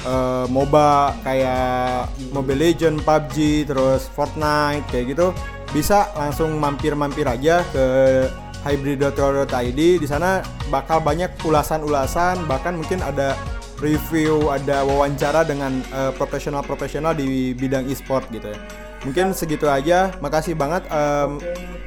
eh, 0.04 0.46
MOBA 0.48 1.14
kayak 1.24 2.10
Mobile 2.32 2.60
Legend, 2.60 2.96
PUBG, 3.02 3.66
terus 3.68 4.08
Fortnite 4.12 4.86
kayak 4.88 5.16
gitu 5.16 5.28
bisa 5.70 6.10
langsung 6.18 6.58
mampir-mampir 6.58 7.22
aja 7.30 7.62
ke 7.70 7.84
hybrid.co.id 8.66 9.80
di 10.02 10.06
sana 10.08 10.42
bakal 10.68 10.98
banyak 11.00 11.30
ulasan-ulasan 11.46 12.44
bahkan 12.50 12.74
mungkin 12.76 13.00
ada 13.00 13.38
review 13.80 14.52
ada 14.52 14.84
wawancara 14.84 15.46
dengan 15.46 15.80
eh, 15.80 16.12
profesional-profesional 16.14 17.16
di 17.16 17.56
bidang 17.56 17.88
e-sport 17.88 18.28
gitu 18.28 18.52
ya. 18.52 18.60
Mungkin 19.00 19.32
segitu 19.32 19.64
aja. 19.64 20.12
Makasih 20.20 20.52
banget 20.52 20.84
em, 20.92 21.40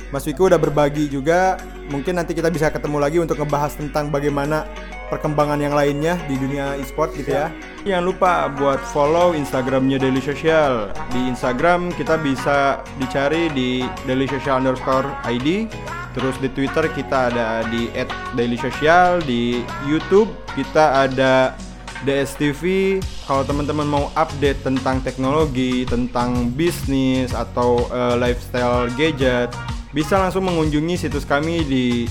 Mas 0.09 0.25
Wiku 0.25 0.49
udah 0.49 0.57
berbagi 0.57 1.05
juga. 1.09 1.61
Mungkin 1.93 2.17
nanti 2.17 2.33
kita 2.33 2.49
bisa 2.49 2.73
ketemu 2.73 2.97
lagi 2.97 3.21
untuk 3.21 3.37
ngebahas 3.37 3.77
tentang 3.77 4.09
bagaimana 4.09 4.65
perkembangan 5.13 5.61
yang 5.61 5.77
lainnya 5.77 6.17
di 6.25 6.35
dunia 6.41 6.73
e-sport 6.81 7.13
gitu 7.13 7.37
ya. 7.37 7.53
Jangan 7.85 8.03
lupa 8.09 8.49
buat 8.57 8.81
follow 8.89 9.37
Instagramnya 9.37 10.01
Daily 10.01 10.19
Social. 10.19 10.89
Di 11.13 11.21
Instagram 11.29 11.93
kita 11.93 12.17
bisa 12.17 12.81
dicari 12.97 13.53
di 13.53 13.85
Daily 14.09 14.25
Social 14.25 14.57
underscore 14.65 15.05
ID. 15.29 15.69
Terus 16.13 16.37
di 16.37 16.49
Twitter 16.53 16.85
kita 16.93 17.33
ada 17.33 17.65
di 17.73 17.89
@dailysocial, 18.37 19.25
di 19.25 19.65
YouTube 19.89 20.29
kita 20.53 21.09
ada 21.09 21.57
DSTV. 22.05 23.01
Kalau 23.25 23.41
teman-teman 23.41 23.87
mau 23.89 24.05
update 24.13 24.61
tentang 24.61 25.01
teknologi, 25.01 25.89
tentang 25.89 26.53
bisnis 26.53 27.33
atau 27.33 27.89
eh, 27.89 28.15
lifestyle 28.21 28.93
gadget, 28.93 29.49
bisa 29.89 30.21
langsung 30.21 30.45
mengunjungi 30.45 31.01
situs 31.01 31.25
kami 31.25 31.65
di 31.65 32.05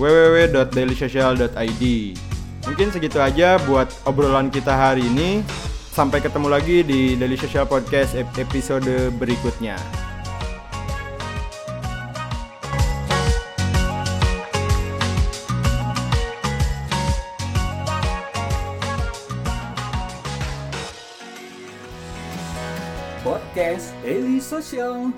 www.dailysocial.id. 0.00 1.84
Mungkin 2.62 2.94
segitu 2.94 3.18
aja 3.18 3.58
buat 3.66 3.90
obrolan 4.06 4.46
kita 4.48 4.70
hari 4.70 5.02
ini. 5.06 5.42
Sampai 5.92 6.24
ketemu 6.24 6.48
lagi 6.48 6.80
di 6.80 7.18
Daily 7.20 7.36
Social 7.36 7.68
Podcast 7.68 8.16
ep- 8.16 8.32
episode 8.40 9.12
berikutnya. 9.20 9.76
Podcast 23.22 23.94
Daily 24.02 24.40
Social. 24.40 25.10